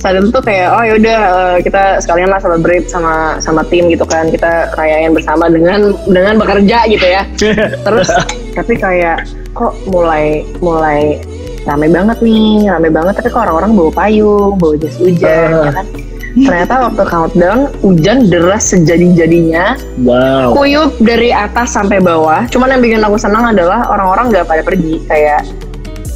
[0.00, 4.02] saat itu tuh kayak oh yaudah eh, kita sekalian lah celebrate sama sama tim gitu
[4.02, 7.22] kan kita rayain bersama dengan dengan bekerja gitu ya.
[7.86, 8.08] Terus
[8.50, 11.20] tapi kayak kok mulai mulai
[11.62, 15.68] rame banget nih, rame banget tapi kok orang-orang bawa payung, bawa jas hujan Ah.
[15.68, 15.86] ya kan.
[16.30, 20.54] Ternyata waktu countdown hujan deras sejadi-jadinya, Wow.
[20.54, 22.46] kuyup dari atas sampai bawah.
[22.46, 25.42] Cuman yang bikin aku senang adalah orang-orang nggak pada pergi kayak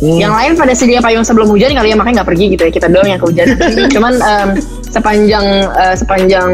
[0.03, 0.19] Hmm.
[0.21, 2.87] yang lain pada sedia payung sebelum hujan kali ya makanya nggak pergi gitu ya kita
[2.91, 3.57] doang yang kehujanan.
[3.95, 4.49] Cuman em,
[4.91, 6.49] sepanjang eh, sepanjang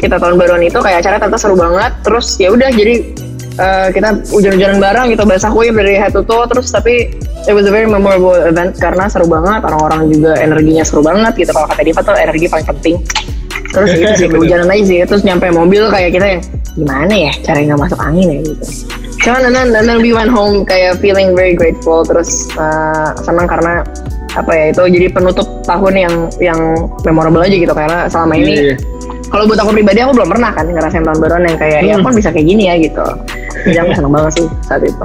[0.00, 1.92] kita tahun baruan itu kayak acara ternyata seru banget.
[2.02, 3.12] Terus ya udah jadi
[3.58, 7.10] eh, kita hujan-hujanan bareng gitu basah kuyup dari head to toe terus tapi
[7.44, 11.50] it was a very memorable event karena seru banget orang-orang juga energinya seru banget gitu.
[11.52, 12.96] Kalau kata Diva tuh energi paling penting.
[13.68, 16.42] Terus itu sih kehujanan aja sih terus nyampe mobil kayak kita yang
[16.78, 18.38] gimana ya cara nggak masuk angin ya?
[18.46, 18.64] gitu.
[19.18, 23.50] Cuman and then, and then we went home kayak feeling very grateful terus uh, senang
[23.50, 23.82] karena
[24.38, 26.60] apa ya itu jadi penutup tahun yang yang
[27.02, 27.74] memorable aja gitu.
[27.74, 28.54] Karena selama Iya, ini
[29.28, 32.04] kalau buat aku pribadi aku belum pernah kan ngerasain tahun baruan yang kayak ya Hmm.
[32.06, 32.74] pun bisa kayak gini ya?
[32.80, 33.04] gitu
[33.66, 35.04] aku senang banget sih saat itu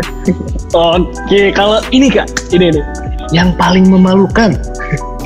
[0.74, 2.84] Oke, kalau ini kak, ini nih,
[3.30, 4.58] yang paling memalukan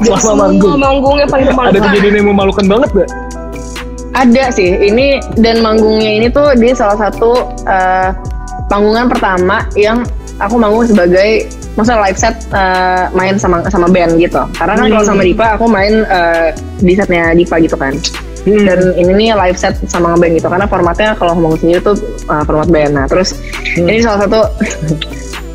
[0.03, 0.75] selama manggung.
[0.77, 3.09] manggungnya paling Ada memalukan kejadian yang memalukan banget gak?
[4.17, 8.09] Ada sih, ini dan manggungnya ini tuh di salah satu eh,
[8.67, 10.03] panggungan pertama yang
[10.41, 11.47] aku manggung sebagai
[11.77, 14.41] masa live set eh, main sama sama band gitu.
[14.57, 16.49] Karena kan kalau sama Diva aku main eh,
[16.81, 17.93] di setnya Diva gitu kan.
[18.47, 21.95] Dan ini nih live set sama ngeband gitu karena formatnya kalau ngomong sendiri tuh
[22.25, 22.91] eh, format band.
[22.95, 23.35] Nah terus
[23.75, 24.39] ini salah satu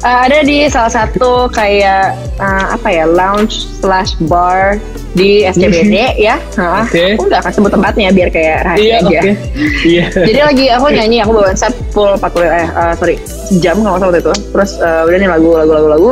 [0.05, 4.77] eh, ada di salah satu kayak eh, apa ya lounge slash bar
[5.13, 6.41] di SCBD ya.
[6.57, 7.21] Nah, Oke.
[7.21, 9.21] Aku nggak akan sebut tempatnya biar kayak rahasia Iya, aja.
[9.21, 9.31] oke.
[9.85, 10.05] Iya.
[10.25, 14.25] Jadi lagi aku nyanyi, aku bawa set full 40 eh uh, sorry sejam kalau waktu
[14.25, 14.33] itu.
[14.57, 16.11] Terus uh, udah nih lagu lagu lagu lagu.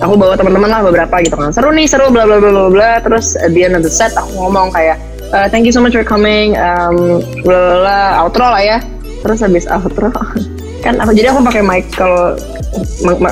[0.00, 1.52] Aku bawa teman-teman lah beberapa gitu kan.
[1.54, 2.90] Seru nih seru bla bla bla bla bla.
[3.04, 4.98] Terus at the end of the set aku ngomong kayak
[5.32, 6.54] uh, thank you so much for coming.
[6.58, 8.78] Um, bla outro lah ya.
[9.20, 10.10] Terus habis outro
[10.84, 12.32] kan aku jadi aku pakai mic kalau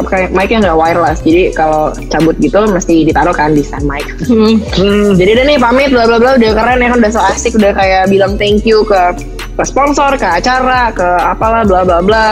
[0.05, 1.25] pakai mic-nya nggak wireless.
[1.25, 4.05] Jadi kalau cabut gitu mesti ditaruh kan di stand mic.
[4.29, 4.61] Hmm.
[5.19, 7.73] Jadi udah nih pamit bla bla bla udah keren ya kan udah so asik udah
[7.73, 9.01] kayak bilang thank you ke
[9.59, 12.29] ke sponsor, ke acara, ke apalah bla bla bla.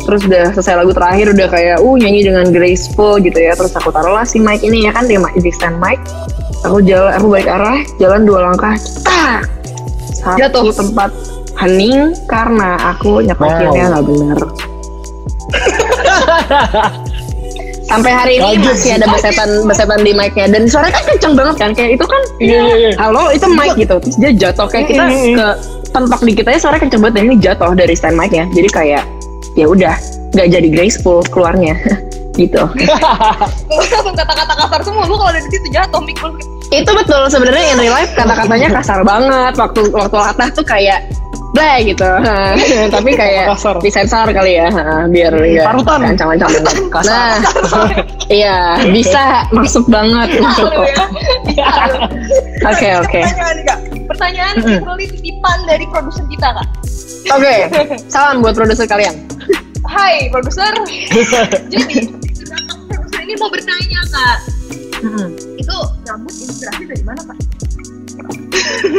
[0.00, 3.52] Terus udah selesai lagu terakhir udah kayak uh nyanyi dengan graceful gitu ya.
[3.58, 6.00] Terus aku taruh lah si mic ini ya kan di, di stand mic.
[6.60, 8.74] Aku jalan aku balik arah, jalan dua langkah.
[9.00, 9.48] Tak.
[10.12, 10.64] satu Jatuh.
[10.70, 11.10] tempat
[11.56, 13.90] hening karena aku nyekokinnya Wow.
[13.90, 14.38] nggak benar.
[17.82, 18.92] Sampai hari ini Kaget masih sih.
[18.92, 22.60] ada besetan besetan di mic-nya dan suaranya kan kenceng banget kan kayak itu kan Iya,
[22.60, 22.90] iya, iya.
[22.96, 25.34] halo itu mic gitu terus dia jatuh kayak kita Mm-mm.
[25.34, 25.46] ke
[25.90, 29.02] pentok di kita ya suaranya kenceng banget dan ini jatuh dari stand mic-nya jadi kayak
[29.52, 29.94] ya udah
[30.30, 31.74] nggak jadi graceful keluarnya
[32.40, 32.62] gitu
[33.70, 36.30] langsung kata-kata kasar semua lu kalau dari situ jatuh lu.
[36.70, 41.04] itu betul sebenarnya in real life kata-katanya kasar banget waktu waktu latah tuh kayak
[41.50, 42.06] Bleh gitu
[42.94, 43.82] tapi kayak Kasar.
[43.82, 44.70] disensor kali ya
[45.10, 45.98] biar ya Parutan.
[46.06, 46.46] ancam-ancam
[47.02, 47.42] nah
[48.30, 50.86] iya bisa masuk banget masuk kok
[52.70, 53.78] oke oke Pertanyaan nih kak.
[54.06, 54.78] Pertanyaan Mm-mm.
[54.78, 56.68] literally titipan dari produser kita kak.
[57.34, 57.54] oke
[58.06, 59.18] salam buat produser kalian
[59.90, 60.70] Hai produser.
[61.72, 62.29] Jadi produser
[63.30, 64.36] ini mau bertanya kak.
[65.54, 67.38] Itu rambut inspirasi dari mana kak?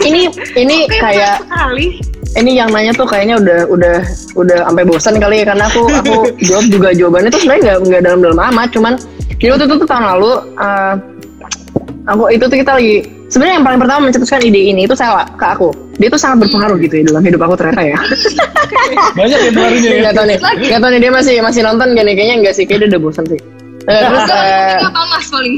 [0.08, 2.00] ini ini kayak sekali.
[2.40, 3.98] ini yang nanya tuh kayaknya udah udah
[4.40, 6.16] udah sampai bosan kali ya karena aku aku
[6.48, 8.94] jawab juga jawabannya tuh sebenarnya nggak nggak dalam-dalam amat cuman
[9.38, 10.94] jadi waktu itu tuh tahun lalu eh,
[12.08, 12.96] aku itu tuh kita lagi
[13.32, 15.70] sebenarnya yang paling pertama mencetuskan ide ini itu Sela ke aku
[16.00, 17.98] dia tuh sangat berpengaruh gitu ya dalam hidup aku ternyata ya
[19.18, 20.00] Banyak ya pengaruhnya ya.
[20.08, 22.64] nggak tahu nih nggak tahu nih dia masih masih nonton gak nih kayaknya enggak sih
[22.66, 23.40] kayaknya dia udah bosan sih
[23.86, 25.56] terus eh, Apa mas paling?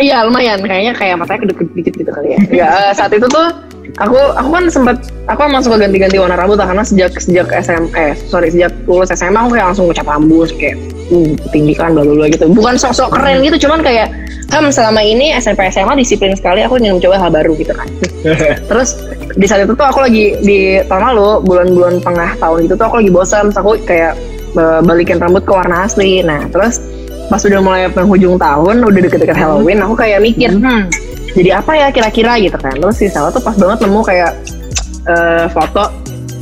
[0.00, 2.40] Iya lumayan kayaknya kayak matanya kedeket dikit gitu kali ya.
[2.48, 3.52] Ya saat itu tuh
[4.00, 4.96] aku aku kan sempat
[5.28, 9.12] aku emang suka ganti-ganti warna rambut lah, karena sejak sejak SM eh sorry sejak lulus
[9.12, 10.80] SMA aku kayak langsung ngucap rambut kayak
[11.12, 12.48] uh, tinggikan bla bla bla gitu.
[12.48, 14.08] Bukan sok-sok keren gitu cuman kayak
[14.48, 17.88] kan selama ini SMP SMA disiplin sekali aku ingin mencoba hal baru gitu kan.
[18.72, 18.96] Terus
[19.36, 23.00] di saat itu tuh aku lagi di tahun lalu bulan-bulan tengah tahun itu tuh aku
[23.00, 24.12] lagi bosan terus aku kayak
[24.56, 26.20] eh, balikin rambut ke warna asli.
[26.20, 26.84] Nah terus
[27.32, 30.92] pas udah mulai penghujung tahun udah deket-deket Halloween aku kayak mikir hmm.
[31.32, 32.76] jadi apa ya kira-kira gitu kan.
[32.76, 34.30] Terus si Sela tuh pas banget nemu kayak
[35.08, 35.88] eh, foto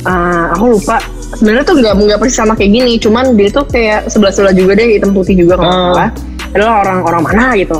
[0.03, 0.99] eh, aku lupa.
[1.31, 4.75] Sebenarnya tuh nggak nggak persis sama kayak gini cuman dia tuh kayak sebelah sebelah juga
[4.75, 5.95] deh hitam putih juga kalau nggak Hmm.
[5.95, 6.11] salah.
[6.51, 7.77] Adalah orang-orang mana gitu.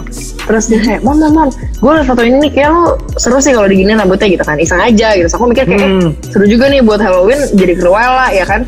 [0.47, 2.83] Terus dia kayak mon mon mon gue liat foto ini nih kayak lu
[3.19, 4.55] seru sih kalau digini rambutnya gitu kan.
[4.55, 5.27] Iseng aja gitu.
[5.27, 6.11] Terus aku mikir kayak eh, Hmm.
[6.23, 8.63] seru juga nih buat Halloween jadi Cruella ya kan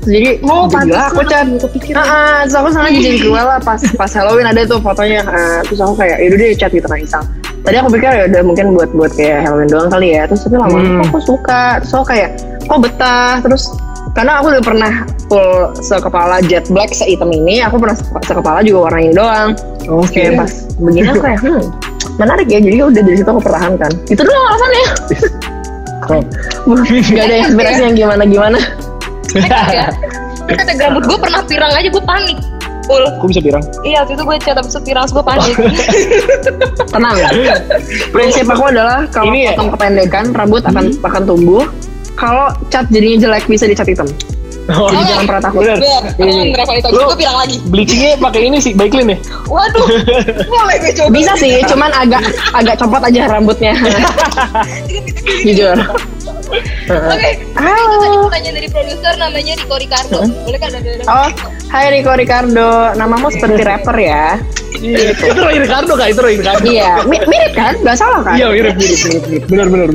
[0.00, 1.46] jadi oh jadilah aku cat
[1.92, 5.20] Ah, terus aku sengaja jadi Cruella pas pas Halloween ada tuh fotonya.
[5.22, 7.24] Ah, terus aku kayak yaudah deh cat gitu kan iseng
[7.58, 10.24] tadi aku pikir ya udah mungkin buat buat kayak Halloween doang kali ya.
[10.24, 11.02] Terus tapi lama Hmm.
[11.04, 11.82] aku suka.
[11.82, 12.30] Terus aku kayak
[12.62, 13.32] kok betah.
[13.40, 13.62] Terus
[14.14, 14.92] karena aku udah pernah
[15.26, 19.48] full sekepala jet black sehitam ini aku pernah se- sekepala juga warna ini doang.
[19.84, 20.16] Oke.
[20.16, 21.62] kayak pas begini aku kayak hmm
[22.16, 22.58] menarik ya.
[22.58, 23.90] Jadi udah dari situ aku pertahankan.
[24.06, 24.84] Itu doang alasannya.
[26.08, 28.56] Gak ada inspirasi yang gimana-gimana
[29.34, 29.86] ya.
[30.48, 32.38] Kata rambut gue pernah pirang aja gue panik.
[32.88, 33.04] Ul.
[33.20, 33.60] Kok bisa pirang?
[33.84, 35.54] Iya waktu itu gue cat habis itu pirang gue panik.
[36.92, 37.16] Tenang
[38.08, 41.68] Prinsip aku adalah Kalau Ini ya- potong kependekan Rambut akan akan tumbuh
[42.16, 44.08] Kalau cat jadinya jelek Bisa dicat hitam
[44.68, 45.80] Oh, Jadi jangan pernah takut Bener.
[45.80, 46.02] Bener.
[46.20, 46.52] Ini.
[46.52, 46.88] Berapa itu?
[46.92, 47.56] Lu- Gue pirang lagi.
[47.72, 49.18] Bleachingnya pakai ini sih, Baiklin ya?
[49.48, 49.84] Waduh.
[50.52, 51.08] Boleh gue coba.
[51.08, 52.20] Bisa sih Cuman agak
[52.52, 53.72] Agak copot aja rambutnya
[55.44, 55.76] Jujur
[56.88, 57.30] Oke.
[57.54, 60.18] Halo Tadi pertanyaan dari produser namanya Rico Ricardo.
[60.24, 61.28] Boleh kan ada Oh
[61.68, 64.40] Hai Rico Ricardo Namamu seperti rapper ya
[64.78, 65.10] Iya.
[65.10, 66.62] Itu Roy Ricardo kak, itu Roy Ricardo.
[66.62, 69.44] Iya mi- Mirip kan Gak salah kan Iya, mirip, mirip, mirip, mirip.
[69.48, 69.88] Bener, bener.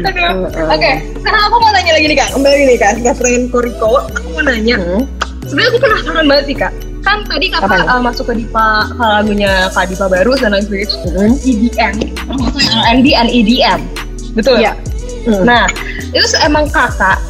[0.00, 0.48] Aduh.
[0.72, 0.90] Oke,
[1.20, 2.28] sekarang aku mau tanya lagi nih kak.
[2.32, 4.76] Kembali nih kak, setelah pertanyaan Koriko, aku mau nanya.
[4.78, 5.02] Hmm.
[5.44, 6.72] Sebenarnya aku penasaran banget sih kak.
[7.00, 10.96] Kan tadi kakak uh, masuk ke Dipa, ke lagunya Kak Dipa baru dan lain sebagainya.
[11.10, 11.32] Hmm.
[11.42, 13.80] EDM, termasuk R&B and EDM.
[14.32, 14.56] Betul.
[14.60, 14.72] Iya.
[15.28, 15.44] Hmm.
[15.44, 15.64] Nah,
[16.16, 17.20] itu emang kakak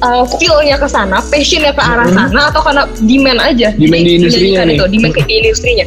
[0.00, 3.68] uh, feel-nya ke sana, passion-nya ke arah sana atau karena demand aja?
[3.76, 4.76] Demand Jadi, di industrinya menyanyikan nih.
[4.76, 5.86] Itu, demand di industrinya.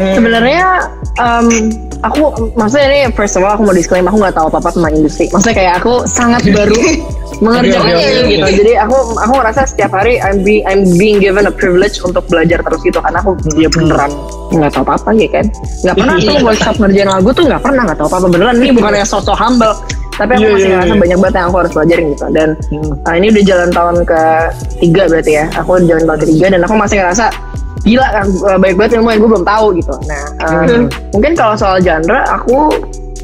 [0.00, 0.66] Sebenarnya
[1.20, 1.46] em,
[2.00, 4.92] aku maksudnya ini first of all aku mau disclaim aku nggak tahu apa apa tentang
[4.96, 5.28] industri.
[5.28, 6.78] Maksudnya kayak aku sangat baru
[7.44, 8.48] mengerjakannya gitu.
[8.64, 12.64] Jadi aku aku ngerasa setiap hari I'm being I'm being given a privilege untuk belajar
[12.64, 14.12] terus gitu karena aku ya beneran
[14.50, 15.46] nggak tahu apa apa ya kan.
[15.84, 18.54] Nggak pernah tuh workshop ngerjain lagu tuh nggak pernah nggak tahu apa apa beneran.
[18.56, 19.74] Ini bukan yang sosok humble.
[20.20, 21.00] Tapi aku Iya, masih iya, ngerasa iya.
[21.00, 22.26] banyak banget yang aku harus pelajarin gitu.
[22.28, 22.48] Dan
[23.08, 24.20] uh, ini udah jalan tahun ke
[24.84, 25.44] tiga berarti ya.
[25.56, 27.26] Aku udah jalan tahun ketiga dan aku masih ngerasa
[27.80, 29.94] gila kan uh, baik banget ilmu yang gue belum tahu gitu.
[30.04, 30.84] Nah uh,
[31.16, 32.68] mungkin kalau soal genre aku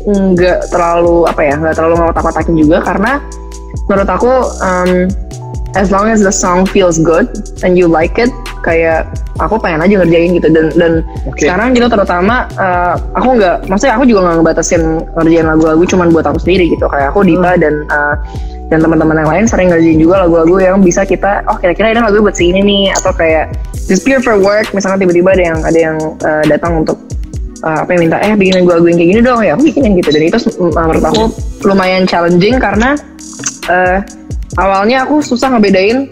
[0.06, 3.12] nggak terlalu apa ya nggak terlalu ngotak-ngotakin juga karena
[3.90, 4.32] menurut aku
[4.62, 4.90] um,
[5.76, 7.28] as long as the song feels good
[7.60, 8.32] and you like it
[8.64, 9.06] kayak
[9.38, 10.48] aku pengen aja ngerjain gitu.
[10.48, 10.92] Dan dan
[11.28, 11.44] Oke.
[11.44, 14.82] sekarang gitu terutama uh, aku nggak maksudnya aku juga nggak ngebatasin
[15.14, 16.88] ngerjain lagu-lagu cuman buat aku sendiri gitu.
[16.88, 18.16] Kayak aku Dipa dan uh,
[18.72, 22.18] dan teman-teman yang lain sering ngerjain juga lagu-lagu yang bisa kita oh kira-kira ini lagu
[22.18, 23.54] buat si ini nih atau kayak
[23.86, 25.96] just pure for work misalnya tiba-tiba ada yang ada yang
[26.26, 26.98] uh, datang untuk
[27.62, 29.40] uh, apa yang minta eh bikin lagu-lagu yang kayak gini dong.
[29.44, 30.10] Ya aku bikinin gitu.
[30.10, 31.22] Dan itu uh, menurut aku
[31.62, 32.98] lumayan challenging karena
[33.70, 33.98] eh,
[34.56, 36.08] awalnya aku susah ngebedain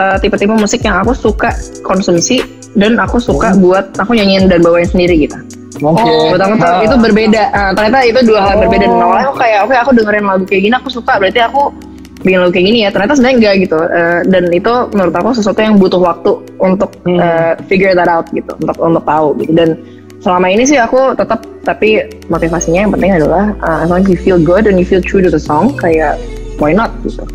[0.00, 1.52] eh, tipe-tipe musik yang aku suka
[1.84, 5.36] konsumsi dan aku suka buat aku nyanyiin dan bawain sendiri gitu.
[5.80, 6.12] Oke.
[6.32, 7.42] Buat aku tuh itu berbeda.
[7.52, 8.84] Ah, ternyata itu dua hal berbeda.
[8.88, 11.62] Dan awalnya aku kayak oke aku dengerin lagu kayak gini aku suka berarti aku
[12.22, 12.88] bikin lagu kayak gini ya.
[12.92, 13.78] Ternyata sebenarnya enggak gitu.
[13.80, 18.52] Eh, dan itu menurut aku sesuatu yang butuh waktu untuk eh, figure that out gitu,
[18.62, 19.52] untuk untuk tahu gitu.
[19.52, 19.68] Dan
[20.22, 24.18] selama ini sih aku tetap tapi motivasinya yang penting adalah uh, as long as you
[24.18, 26.14] feel good and you feel true to the song kayak
[26.62, 27.26] why not gitu.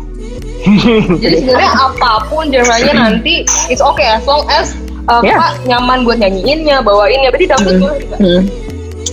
[1.22, 4.74] Jadi sebenarnya apa pun genrenya nanti it's okay as long as
[5.08, 5.40] uh, Yeah.
[5.40, 7.32] Kakak nyaman buat nyanyiinnya, bawainnya.
[7.32, 8.16] Berarti dangdut boleh juga.
[8.20, 8.42] Hmm.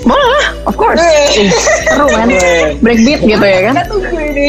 [0.05, 1.01] Boleh lah, of course.
[1.87, 2.27] Seru kan?
[2.83, 3.73] Breakbeat gitu ya kan?
[3.79, 4.47] Kita tunggu ini.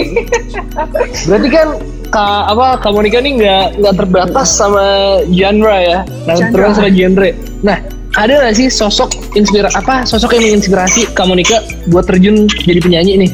[1.30, 1.68] Berarti kan
[2.10, 4.84] ka, apa Kak Monica nih nggak nggak terbatas sama
[5.32, 7.30] genre ya, nah, terus sama genre.
[7.64, 7.78] Nah,
[8.20, 13.26] ada nggak sih sosok inspira apa sosok yang menginspirasi Kak Monica buat terjun jadi penyanyi
[13.26, 13.30] nih,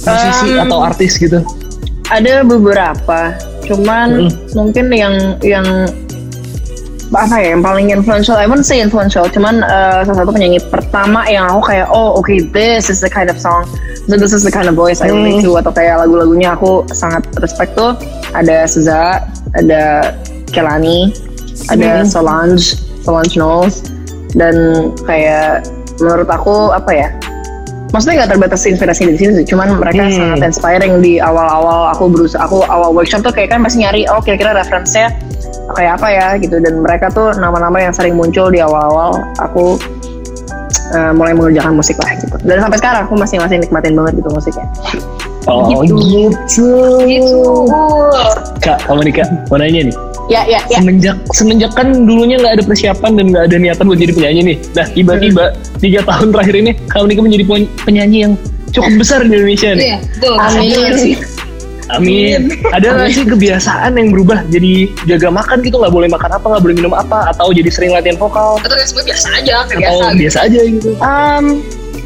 [0.00, 1.44] musisi Um, atau artis gitu?
[2.10, 5.62] Ada beberapa, cuman mungkin yang yang
[7.10, 11.26] apa ya yang paling influential, I wouldn't say influential, cuman eh, salah satu penyanyi pertama
[11.26, 13.66] yang aku kayak oh okay this is the kind of song,
[14.10, 17.26] so this is the kind of voice I relate to atau kayak lagu-lagunya aku sangat
[17.38, 17.94] respect tuh
[18.34, 19.26] ada Seza,
[19.58, 20.14] ada
[20.50, 21.14] Kelani,
[21.70, 23.86] ada Solange, Solange Knowles
[24.34, 24.54] dan
[25.06, 25.66] kayak
[25.98, 27.08] menurut aku apa ya
[27.90, 30.14] maksudnya nggak terbatas inspirasi di sini sih cuman mereka Hmm.
[30.14, 34.22] sangat inspiring di awal-awal aku berusaha aku awal workshop tuh kayak kan pasti nyari oh
[34.22, 35.10] kira-kira referensinya
[35.74, 39.74] kayak apa ya gitu dan mereka tuh nama-nama yang sering muncul di awal-awal aku
[40.90, 44.30] eh, mulai mengerjakan musik lah gitu dan sampai sekarang aku masih masih nikmatin banget gitu
[44.30, 44.66] musiknya
[45.48, 45.96] Oh gitu.
[47.08, 47.40] Gitu.
[48.60, 49.96] Kak, Kak Monica, mau nanya nih.
[50.30, 53.98] Ya ya ya Semenjak semenjak kan dulunya nggak ada persiapan dan nggak ada niatan buat
[53.98, 54.56] jadi penyanyi nih.
[54.78, 55.44] Nah tiba-tiba
[55.82, 58.32] tiga tahun terakhir ini Kak Monica menjadi pen- penyanyi yang
[58.70, 59.82] cukup besar di Indonesia nih.
[59.82, 60.34] Iya, betul.
[60.38, 61.18] amin
[61.90, 62.54] Amin.
[62.70, 66.62] Ada nggak sih kebiasaan yang berubah jadi jaga makan gitu nggak boleh makan apa nggak
[66.62, 70.14] boleh minum apa atau jadi sering latihan vokal Atau semua biasa aja, kayak atau biasa.
[70.14, 70.90] biasa aja gitu.
[71.02, 71.44] Um,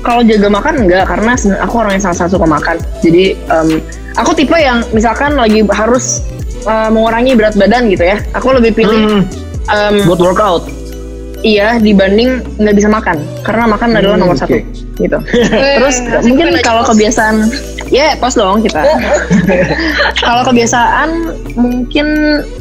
[0.00, 2.76] kalau jaga makan enggak karena aku orang yang sangat suka makan.
[3.04, 3.68] Jadi um,
[4.16, 6.24] aku tipe yang misalkan lagi harus
[6.64, 8.18] uh, mengurangi berat badan gitu ya.
[8.34, 9.22] Aku lebih pilih Hmm,
[9.68, 10.64] um, buat workout.
[11.44, 14.48] iya dibanding nggak bisa makan karena makan adalah nomor oke.
[14.48, 14.56] satu
[14.96, 15.18] gitu.
[15.76, 17.52] Terus mungkin kalau kebiasaan
[17.92, 18.80] ya pos dong kita.
[20.24, 22.06] kalau kebiasaan mungkin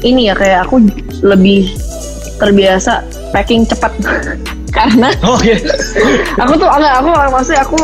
[0.04, 0.84] ini ya kayak aku
[1.24, 1.72] lebih
[2.36, 3.96] terbiasa packing cepat
[4.76, 5.56] karena Oke.
[6.36, 7.78] aku tuh enggak aku maksudnya aku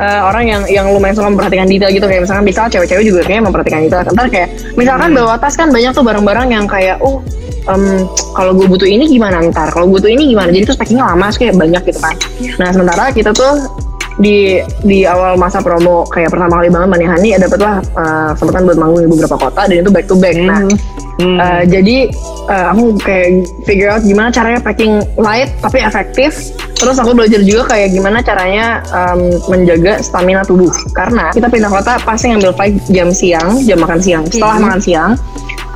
[0.00, 2.06] eh, orang yang yang lumayan suka memperhatikan detail gitu.
[2.08, 5.92] Kayak misalkan misalnya cewek-cewek juga kayaknya memperhatikan detail ntar kayak misalkan bawa tas kan banyak
[5.92, 7.20] tuh barang-barang yang kayak oh
[7.68, 9.68] em, kalau gue butuh ini gimana ntar?
[9.70, 10.48] Kalau butuh ini gimana?
[10.48, 12.16] Jadi terus packingnya lama kayak banyak gitu kan.
[12.56, 13.52] Nah sementara kita tuh
[14.18, 18.78] di di awal masa promo kayak pertama kali banget Manihani ya dapetlah eh, kesempatan buat
[18.78, 20.64] manggung di beberapa kota dan itu back to back nah
[21.20, 21.36] Hmm.
[21.36, 22.08] Uh, jadi
[22.48, 26.56] uh, aku kayak figure out gimana caranya packing light tapi efektif.
[26.80, 30.72] Terus aku belajar juga kayak gimana caranya um, menjaga stamina tubuh.
[30.96, 34.24] Karena kita pindah kota pasti ngambil flight jam siang, jam makan siang.
[34.32, 35.10] Setelah makan siang,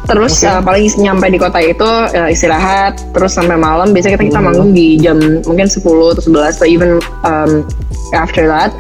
[0.05, 3.91] terus uh, paling nyampe di kota itu uh, istirahat, terus sampai malam.
[3.93, 5.17] Biasanya kita kita manggung di jam
[5.49, 6.91] mungkin 10 atau 11 atau even
[7.25, 7.65] um,
[8.13, 8.71] after that.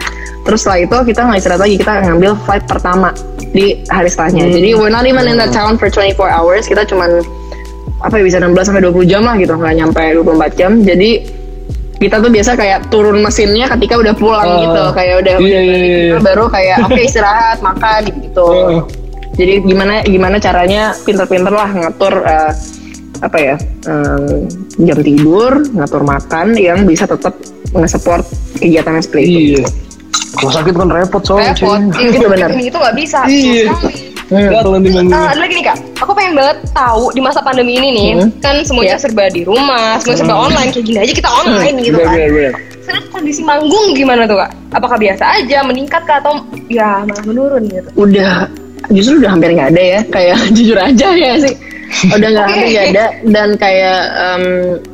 [0.45, 3.09] Terus setelah itu kita nggak istirahat lagi, kita ngambil flight pertama
[3.57, 4.53] di hari setelahnya.
[4.53, 6.69] Jadi we're not even in that town for 24 hours.
[6.69, 7.25] Kita cuman
[8.05, 10.73] apa ya bisa 16 sampai 20 jam lah gitu, nggak nyampe 24 jam.
[10.85, 11.25] Jadi
[11.97, 14.61] kita tuh biasa kayak turun mesinnya ketika udah pulang Oh.
[14.61, 15.97] gitu, kayak udah, Iya, udah iya, iya.
[16.13, 18.45] gitu, baru kayak oke istirahat, makan gitu.
[18.45, 18.85] Oh.
[19.35, 22.53] Jadi gimana gimana caranya pinter-pinter lah ngatur eh,
[23.19, 23.57] apa ya
[23.87, 24.47] em,
[24.79, 27.35] jam tidur, ngatur makan yang bisa tetap
[27.75, 28.23] nge-support
[28.59, 29.39] kegiatan seperti itu.
[29.59, 29.65] Iya.
[30.35, 31.55] Kalau sakit kan repot soalnya.
[31.55, 31.81] Repot.
[31.99, 32.49] Itu benar.
[32.55, 33.21] Ini itu nggak bisa.
[33.27, 33.71] Iya.
[34.25, 34.49] Hmm.
[34.57, 35.37] Ah, manggungnya.
[35.37, 38.33] ada lagi nih kak, aku pengen banget tahu di masa pandemi ini nih, Hmm.
[38.41, 39.05] kan semuanya Iya.
[39.05, 42.15] serba di rumah, semua serba online, kayak gini aja kita online gitu Bener, kan.
[42.17, 42.53] bener, bener.
[42.81, 44.51] Sekarang kondisi manggung gimana tuh kak?
[44.73, 46.41] Apakah biasa aja, meningkat kah atau
[46.73, 47.89] ya malah menurun gitu?
[48.01, 48.49] udah
[48.93, 51.55] justru udah hampir nggak ada ya kayak jujur aja ya sih.
[52.11, 52.53] Udah nggak Oke.
[52.53, 53.07] hampir nggak ada.
[53.23, 54.45] Dan kayak em,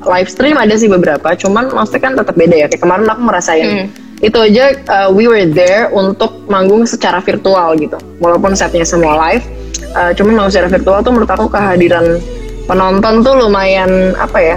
[0.05, 2.66] live stream ada sih beberapa cuman maksudnya kan tetap beda ya.
[2.68, 3.88] Kayak kemarin aku merasain Hmm.
[4.20, 7.97] itu aja uh, we were there untuk manggung secara virtual gitu.
[8.20, 9.45] Walaupun setnya semua live
[9.97, 12.20] uh, cuman manggung secara virtual tuh menurut aku kehadiran
[12.68, 14.57] penonton tuh lumayan apa ya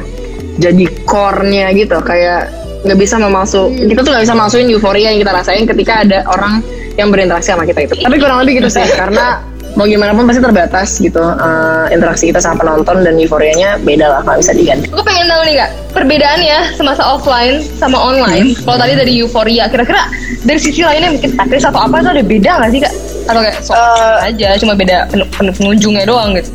[0.60, 1.96] jadi core-nya gitu.
[2.04, 2.52] Kayak
[2.84, 6.60] nggak bisa memasuk kita tuh nggak bisa masukin euforia yang kita rasain ketika ada orang
[6.96, 9.42] yang berinteraksi sama kita itu tapi kurang lebih gitu sih karena
[9.74, 14.20] mau gimana pun pasti terbatas gitu eh, interaksi kita sama penonton dan euforianya beda lah
[14.22, 18.54] nggak bisa diganti Aku pengen tahu nih kak, perbedaannya semasa offline sama online.
[18.56, 20.06] Kalau tadi dari euforia, kira-kira
[20.42, 22.94] dari sisi lainnya mungkin taktis atau apa itu ada beda nggak sih kak?
[23.24, 26.50] Atau kayak so Eh, aja, cuma beda pen- pen- pengunjungnya doang gitu.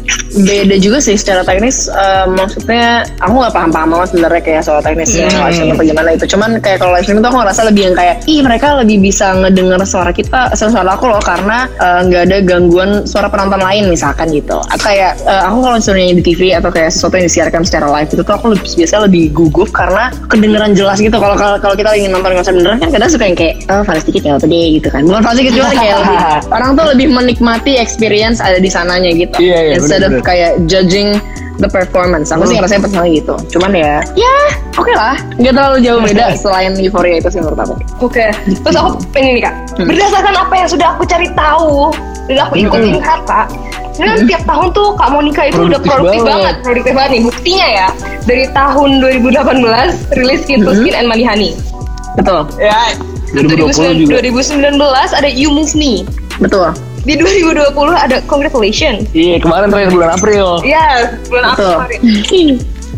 [0.44, 5.26] Beda juga sih secara teknis eh, maksudnya aku nggak paham-paham banget sebenarnya kayak soal teknisnya
[5.30, 6.24] live stream apa gimana itu.
[6.30, 9.26] Cuman kayak kalau live stream itu aku ngerasa lebih yang kayak ih mereka lebih bisa
[9.34, 14.30] ngedenger suara kita suara aku loh karena eh, nggak ada gangguan suara penonton lain misalkan
[14.30, 14.58] gitu.
[14.70, 18.10] Atau kayak eh, aku kalau misalnya di TV atau kayak sesuatu yang disiarkan secara live
[18.12, 21.16] itu tuh aku lebih, biasanya lebih gugup karena kedengeran jelas gitu.
[21.16, 24.22] Kalau kalau kita ingin nonton konser beneran kan kadang suka yang kayak oh fals dikit
[24.24, 25.02] ya apa deh gitu kan.
[25.04, 26.18] Bukan fals dikit cuma kayak lebih,
[26.56, 29.36] orang tuh lebih menikmati experience ada di sananya gitu.
[29.40, 30.27] Iya, iya, instead of bener-bener.
[30.28, 31.16] Kayak judging
[31.58, 32.28] the performance.
[32.28, 33.34] Aku sih ngerasa personal gitu.
[33.48, 34.34] Cuman ya, ya
[34.76, 35.16] oke lah.
[35.40, 37.74] Nggak terlalu jauh beda selain euphoria itu sih menurut aku.
[38.04, 41.90] Oke, terus aku pengen nih kak, berdasarkan apa yang sudah aku cari tahu
[42.28, 43.48] dan aku ikutin kata,
[43.96, 46.28] sebenarnya tiap tahun tuh Kak Monica itu udah Produktif produktif banget.
[46.28, 47.22] banget, produktif banget nih.
[47.24, 47.88] Buktinya ya,
[48.28, 51.50] dari tahun 2018 rilis Skin to Skin and Money Honey.
[52.14, 52.92] Betul, Ya.
[53.32, 54.20] 2020 juga.
[54.20, 54.76] 2019
[55.12, 56.04] ada You Move Me.
[56.38, 56.70] betul.
[57.08, 59.08] Di 2020 ada Congratulations.
[59.16, 60.60] Iya kemarin terakhir bulan April.
[60.60, 61.72] Iya, bulan April Betul.
[61.80, 62.00] kemarin.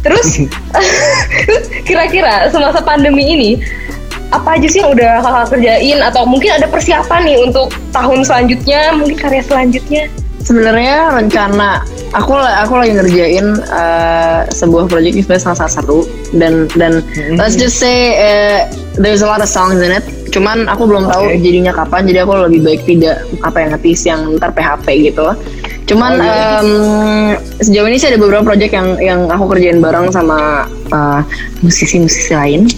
[0.01, 0.29] Terus,
[1.87, 3.51] kira-kira semasa pandemi ini
[4.35, 8.99] apa aja sih yang udah kakak kerjain atau mungkin ada persiapan nih untuk tahun selanjutnya,
[8.99, 10.11] mungkin karya selanjutnya?
[10.43, 16.01] Sebenarnya rencana aku aku lagi ngerjain uh, sebuah project yang sebenarnya sangat seru
[16.35, 17.05] dan dan
[17.39, 18.67] let's just say uh,
[18.99, 20.03] there's a lot of songs in it.
[20.31, 21.43] Cuman aku belum tahu Oke.
[21.43, 22.07] jadinya kapan.
[22.07, 25.27] Jadi aku lebih baik tidak apa yang ngetis yang ntar PHP gitu.
[25.87, 26.63] Cuman Oh, iya.
[26.63, 26.69] em,
[27.59, 31.21] sejauh ini sih ada beberapa project yang yang aku kerjain bareng sama uh,
[31.61, 32.71] musisi-musisi lain.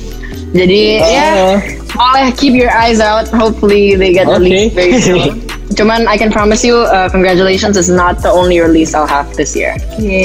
[0.53, 1.57] Jadi ya Ah.
[1.93, 3.29] boleh keep your eyes out.
[3.29, 4.41] Hopefully they get Oke.
[4.41, 5.37] released very soon.
[5.73, 9.57] Cuman I can promise you, uh, congratulations is not the only release I'll have this
[9.57, 9.73] year.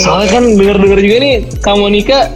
[0.03, 2.27] Soalnya kan denger-denger juga nih, Kak Monica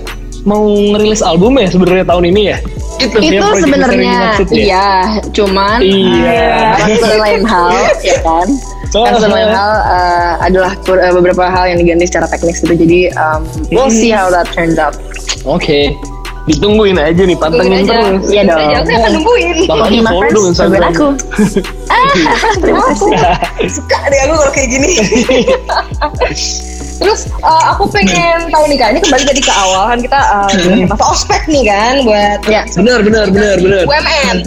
[0.44, 2.58] mau ngerilis album ya sebenarnya tahun ini ya?
[2.98, 4.46] Itu, Itu sebenarnya ya?
[4.54, 4.90] iya,
[5.34, 6.78] cuman Iya.
[7.02, 7.70] dan lain hal,
[8.02, 8.48] ya kan?
[8.92, 9.08] Oh.
[9.08, 12.76] Satu dan lain hal uh, adalah kur- uh, beberapa hal yang diganti secara teknis gitu.
[12.76, 14.94] Jadi um, we'll see how that turns out.
[15.46, 15.96] Oke.
[16.42, 17.96] Ditungguin aja nih, pantengin Tungguin aja.
[18.12, 18.26] terus.
[18.28, 18.60] Iya dong.
[18.60, 19.56] aja, Aku akan nungguin.
[19.64, 20.90] Makanya follow dong tungguin Instagram.
[20.92, 21.08] aku.
[21.94, 22.12] ah,
[22.60, 23.12] terima kasih.
[23.70, 24.92] Suka deh aku kalau kayak gini.
[27.02, 30.50] Terus uh, aku pengen tahu nih kak, ini kembali tadi ke awal kan kita uh,
[30.54, 30.86] Hmm.
[30.86, 33.84] masa ospek nih kan buat Ya, Benar, benar, benar, benar.
[33.84, 34.38] UMN.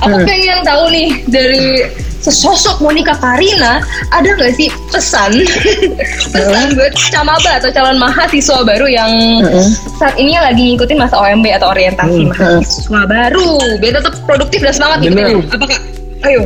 [0.00, 0.24] Aku Hmm.
[0.24, 1.84] pengen tahu nih dari
[2.18, 3.78] sesosok Monica Karina
[4.10, 5.38] ada nggak sih pesan
[6.34, 9.68] pesan buat camaba atau calon mahasiswa baru yang Mm-mm.
[9.94, 12.30] saat ini lagi ngikutin masa OMB atau orientasi Hmm.
[12.32, 13.48] mahasiswa baru
[13.78, 15.46] biar tetap produktif dan semangat Bener.
[15.46, 15.80] apa kak?
[16.24, 16.42] Ayo.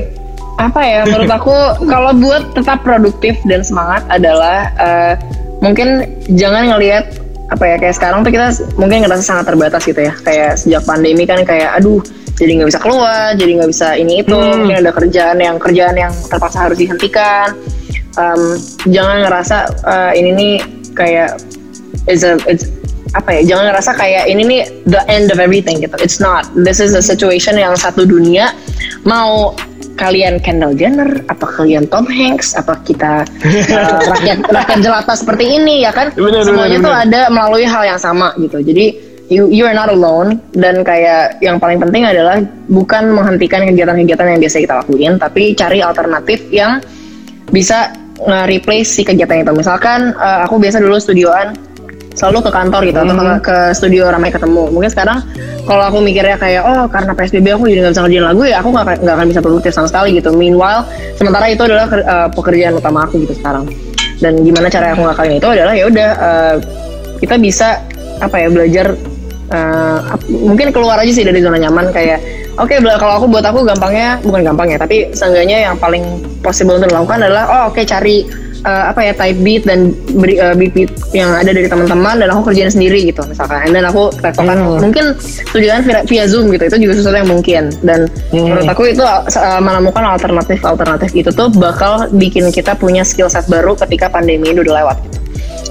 [0.55, 5.13] apa ya menurut aku kalau buat tetap produktif dan semangat adalah eh,
[5.63, 6.05] mungkin
[6.35, 8.49] jangan ngelihat apa ya kayak sekarang tuh kita
[8.81, 10.13] mungkin ngerasa sangat terbatas gitu ya.
[10.27, 12.03] Kayak sejak pandemi kan kayak aduh
[12.37, 14.35] jadi nggak bisa keluar jadi nggak bisa ini itu.
[14.35, 14.67] Hmm.
[14.67, 17.55] mungkin ada kerjaan yang kerjaan yang terpaksa harus dihentikan.
[18.13, 18.43] Em,
[18.93, 19.57] jangan ngerasa
[19.89, 20.55] eh, ini nih
[20.93, 21.41] kayak
[22.11, 22.69] is a it's
[23.13, 25.93] apa ya jangan ngerasa kayak ini nih the end of everything gitu.
[26.01, 26.49] It's not.
[26.57, 28.57] This is a situation yang satu dunia
[29.05, 29.53] mau
[30.03, 31.22] kalian Kendall Jenner?
[31.30, 32.59] Apa kalian Tom Hanks?
[32.59, 36.11] Apa kita uh, rakyat rakyat jelata seperti ini ya kan?
[36.18, 38.59] Benar, semuanya benar, tuh ada melalui hal yang sama gitu.
[38.59, 38.98] Jadi
[39.30, 40.42] you you are not alone.
[40.50, 45.78] Dan kayak yang paling penting adalah bukan menghentikan kegiatan-kegiatan yang biasa kita lakuin tapi cari
[45.78, 46.82] alternatif yang
[47.55, 49.55] bisa nge-replace si kegiatan itu.
[49.55, 51.55] Misalkan eh, aku biasa dulu studioan
[52.13, 54.69] selalu ke kantor gitu atau ke, ke studio ramai ketemu.
[54.69, 55.19] Mungkin sekarang
[55.63, 58.69] kalau aku mikirnya kayak oh karena PSBB aku jadi nggak bisa ngerjain lagu ya aku
[58.71, 60.31] nggak akan- nggak akan bisa produktif sama sekali gitu.
[60.31, 60.83] Meanwhile
[61.15, 63.65] sementara itu adalah eh, pekerjaan utama aku gitu sekarang.
[64.19, 66.57] Dan gimana cara aku ngakalin itu adalah ya udah eh,
[67.19, 67.79] kita bisa
[68.19, 68.95] apa ya belajar
[69.53, 72.19] ap- mungkin keluar aja sih dari zona nyaman kayak
[72.57, 76.03] oke bela- kalau aku buat aku gampangnya bukan gampang ya tapi seenggaknya yang paling
[76.41, 78.25] possible untuk dilakukan adalah oh oke cari
[78.63, 82.29] eh, apa ya type beat dan beri eh, beat beat yang ada dari teman-teman dan
[82.31, 84.79] aku kerjain sendiri gitu misalkan and then aku tektokan Hmm.
[84.79, 88.53] mungkin studioan via, via zoom gitu itu juga sesuatu yang mungkin dan Hmm.
[88.53, 93.49] menurut aku itu uh, menemukan alternatif alternatif itu tuh bakal bikin kita punya skill set
[93.51, 95.19] baru ketika pandemi ini udah lewat gitu.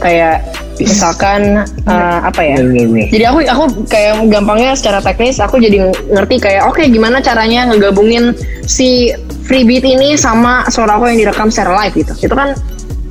[0.02, 0.42] kayak
[0.82, 3.08] misalkan uh, apa ya benar, benar.
[3.14, 8.34] jadi aku aku kayak gampangnya secara teknis aku jadi ngerti kayak oke gimana caranya ngegabungin
[8.66, 9.14] si
[9.46, 12.58] free beat ini sama suara aku yang direkam secara live gitu itu kan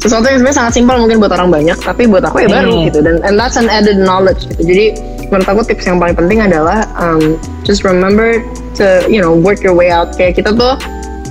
[0.00, 2.84] sesuatu yang sebenarnya sangat simpel mungkin buat orang banyak tapi buat aku ya baru Hmm.
[2.88, 2.98] gitu.
[3.00, 4.62] Dan and that's an added knowledge gitu.
[4.64, 4.84] Jadi
[5.28, 8.40] menurut aku tips yang paling penting adalah um, just remember
[8.74, 10.16] to you know work your way out.
[10.16, 10.72] Kayak kita tuh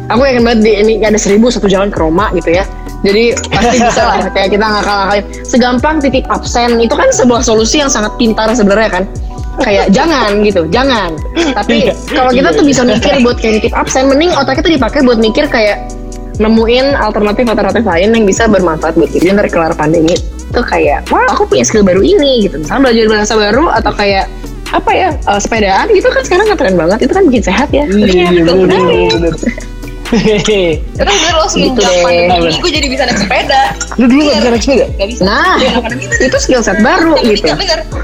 [0.08, 2.64] aku yakin banget di ini ada seribu satu jalan ke Roma gitu ya.
[3.00, 4.18] Jadi pasti bisa lah.
[4.36, 5.24] Kayak kita ngakal-ngakalin.
[5.42, 9.04] Segampang titip absen itu kan sebuah solusi yang sangat pintar sebenarnya kan.
[9.58, 11.16] Kayak jangan gitu jangan.
[11.58, 11.94] Tapi Iya.
[12.12, 15.48] kalau kita tuh bisa mikir buat kayak titip absen mending otak kita dipakai buat mikir
[15.48, 15.90] kayak
[16.40, 21.28] nemuin alternatif alternatif lain yang bisa bermanfaat buat kita dari kelar pandemi itu kayak wah
[21.30, 24.26] aku punya skill baru ini gitu misalnya belajar bahasa baru atau kayak
[24.70, 28.32] apa ya eh, sepedaan gitu kan sekarang ngetren banget itu kan bikin sehat ya Iya,
[28.34, 29.34] betul bener, bener, bener.
[30.10, 30.82] Hehehe.
[30.98, 32.02] Itu bener lo semenjak Gitu deh.
[32.02, 33.62] pandemi ini gue jadi bisa naik sepeda.
[34.02, 34.86] Lu dulu gak bisa naik sepeda?
[34.98, 35.22] Gak bisa.
[35.22, 37.46] nah Iya, pandemi itu itu skill set baru gitu.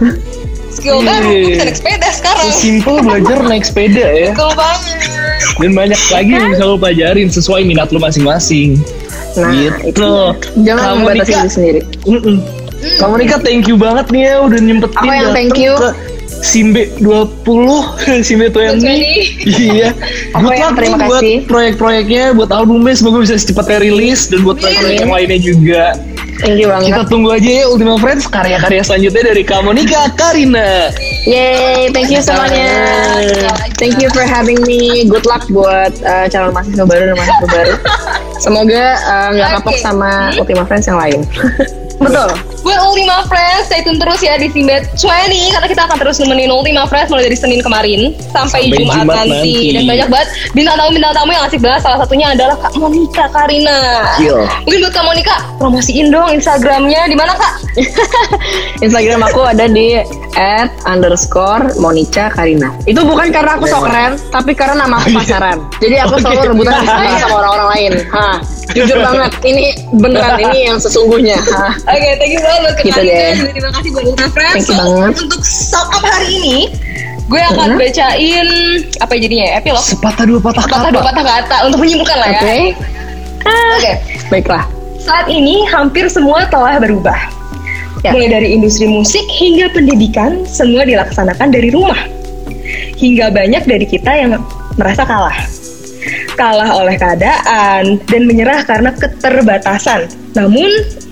[0.75, 1.07] Skill Iya.
[1.07, 2.45] baru, gue bisa naik sepeda sekarang.
[2.45, 4.29] Sesimpel belajar naik sepeda ya.
[4.33, 4.97] Betul banget.
[5.55, 8.79] Dan banyak lagi yang bisa lo pelajarin sesuai minat lo masing-masing.
[9.33, 9.91] nah Gitu.
[9.91, 10.09] itu
[10.61, 11.79] jangan Kamu, membatasi diri sendiri.
[12.05, 12.37] Mm-mm.
[12.95, 15.73] Kamu Nika thank you banget nih ya udah nyempetin Aku yang thank you.
[15.73, 15.89] ke
[16.37, 17.41] Simbe 20
[18.27, 18.79] Simbe 20
[19.43, 19.89] Iya.
[20.31, 21.37] Aku yang terima nih buat kasih.
[21.45, 25.83] proyek-proyeknya Buat albumnya semoga bisa secepatnya rilis Dan buat proyek-proyek yang lainnya juga.
[26.35, 26.91] Thank you banget.
[26.91, 30.91] Kita tunggu aja ya Ultima Friends Karya-karya selanjutnya dari Kamonika Karina.
[31.25, 32.69] Yay, thank you semuanya.
[33.75, 35.03] Thank you for having me.
[35.07, 37.73] Good luck buat uh, calon mahasiswa baru dan mahasiswa baru.
[38.43, 39.83] Semoga uh, nggak kapok Oke.
[39.83, 41.19] sama Ultima Friends yang lain.
[42.03, 42.54] Betul.
[42.65, 46.49] Buat Ultima Friends, stay tune terus ya di Simbet 20 karena kita akan terus nemenin
[46.49, 49.29] Ultima Friends mulai dari Senin kemarin sampai, Sampai Jumat, Jumat nanti.
[49.29, 49.53] nanti.
[49.69, 51.81] Dan banyak banget bintang tamu bintang tamu yang asik banget.
[51.85, 53.77] Salah satunya adalah Kak Monica Karina.
[54.17, 54.41] Gil.
[54.65, 57.53] Mungkin buat Kak Monica promosiin dong Instagramnya di mana Kak?
[58.85, 60.01] Instagram aku ada di
[60.33, 62.73] at underscore Monica Karina.
[62.89, 65.61] Itu bukan karena aku sok keren, tapi karena nama aku pasaran.
[65.77, 67.91] Jadi aku selalu rebutan Instagram sama orang-orang lain.
[68.09, 68.35] Hah,
[68.73, 69.31] jujur banget.
[69.45, 69.65] Ini
[70.01, 71.37] beneran ini yang sesungguhnya.
[71.85, 73.33] Oke, thank you banget buat Kak Gitu deh.
[73.51, 74.53] Terima kasih buat Ultima Friends.
[74.53, 75.13] Thank you So, banget.
[75.25, 76.57] Untuk sub up hari ini,
[77.25, 78.47] gue akan bacain
[79.01, 79.53] apa jadinya ya?
[79.59, 79.83] Epilog.
[79.83, 82.39] Sepatah dua patah Patah dua kata patah kata untuk menyimpulkan lah ya.
[82.39, 82.57] Oke,
[83.77, 83.93] Oke.
[84.33, 84.63] baiklah.
[85.01, 87.17] Saat ini hampir semua telah berubah.
[88.01, 88.13] Ya.
[88.13, 91.97] Mulai dari industri musik hingga pendidikan, semua dilaksanakan dari rumah.
[92.97, 94.37] Hingga banyak dari kita yang
[94.77, 95.33] merasa kalah.
[96.37, 100.05] Kalah oleh keadaan dan menyerah karena keterbatasan.
[100.37, 100.69] Namun,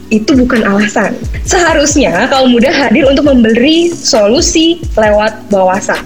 [0.10, 1.16] itu bukan alasan.
[1.48, 6.02] Seharusnya kaum muda hadir untuk memberi solusi lewat wawasan.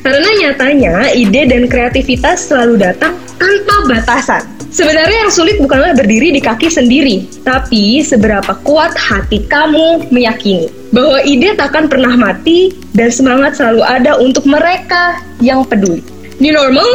[0.00, 4.42] Karena nyatanya ide dan kreativitas selalu datang tanpa batasan.
[4.72, 11.20] Sebenarnya yang sulit bukanlah berdiri di kaki sendiri, tapi seberapa kuat hati kamu meyakini bahwa
[11.28, 16.00] ide takkan pernah mati dan semangat selalu ada untuk mereka yang peduli.
[16.40, 16.88] New normal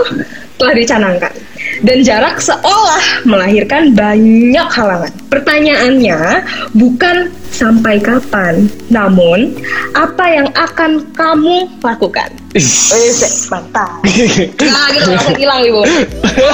[0.58, 1.34] telah dicanangkan
[1.84, 5.12] dan jarak seolah melahirkan banyak halangan.
[5.28, 6.20] Pertanyaannya
[6.74, 9.58] bukan sampai kapan, namun
[9.98, 12.30] apa yang akan kamu lakukan?
[13.50, 14.02] Mantap.
[14.68, 15.82] Nah, gitu langsung hilang ibu.
[15.86, 16.54] Iya,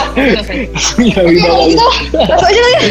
[1.00, 1.52] iya, iya.
[1.64, 1.88] gitu,
[2.30, 2.82] langsung aja lah ya.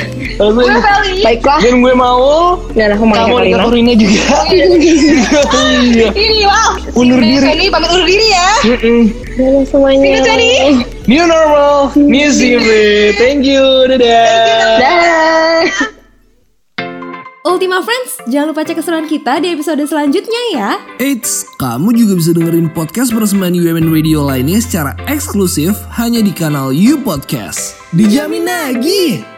[0.41, 0.81] Langsung Gue aja.
[0.81, 1.17] Feli.
[1.25, 1.59] Baiklah.
[1.61, 3.37] Dan gue mau Dan aku mau Kamu.
[3.39, 6.71] Karina juga Iya Ini wow.
[6.97, 7.47] Undur diri.
[7.47, 8.51] Feli pamit undur diri ya.
[9.37, 10.21] Dadah semuanya.
[11.11, 15.63] New normal Simbe Thank you Dadah Dah.
[17.43, 20.71] Ultima Friends, jangan lupa cek keseruan kita di episode selanjutnya ya.
[21.03, 26.71] Eits, kamu juga bisa dengerin podcast persembahan UMN Radio lainnya secara eksklusif hanya di kanal
[26.71, 27.75] You Podcast.
[27.91, 29.32] Dijamin lagi.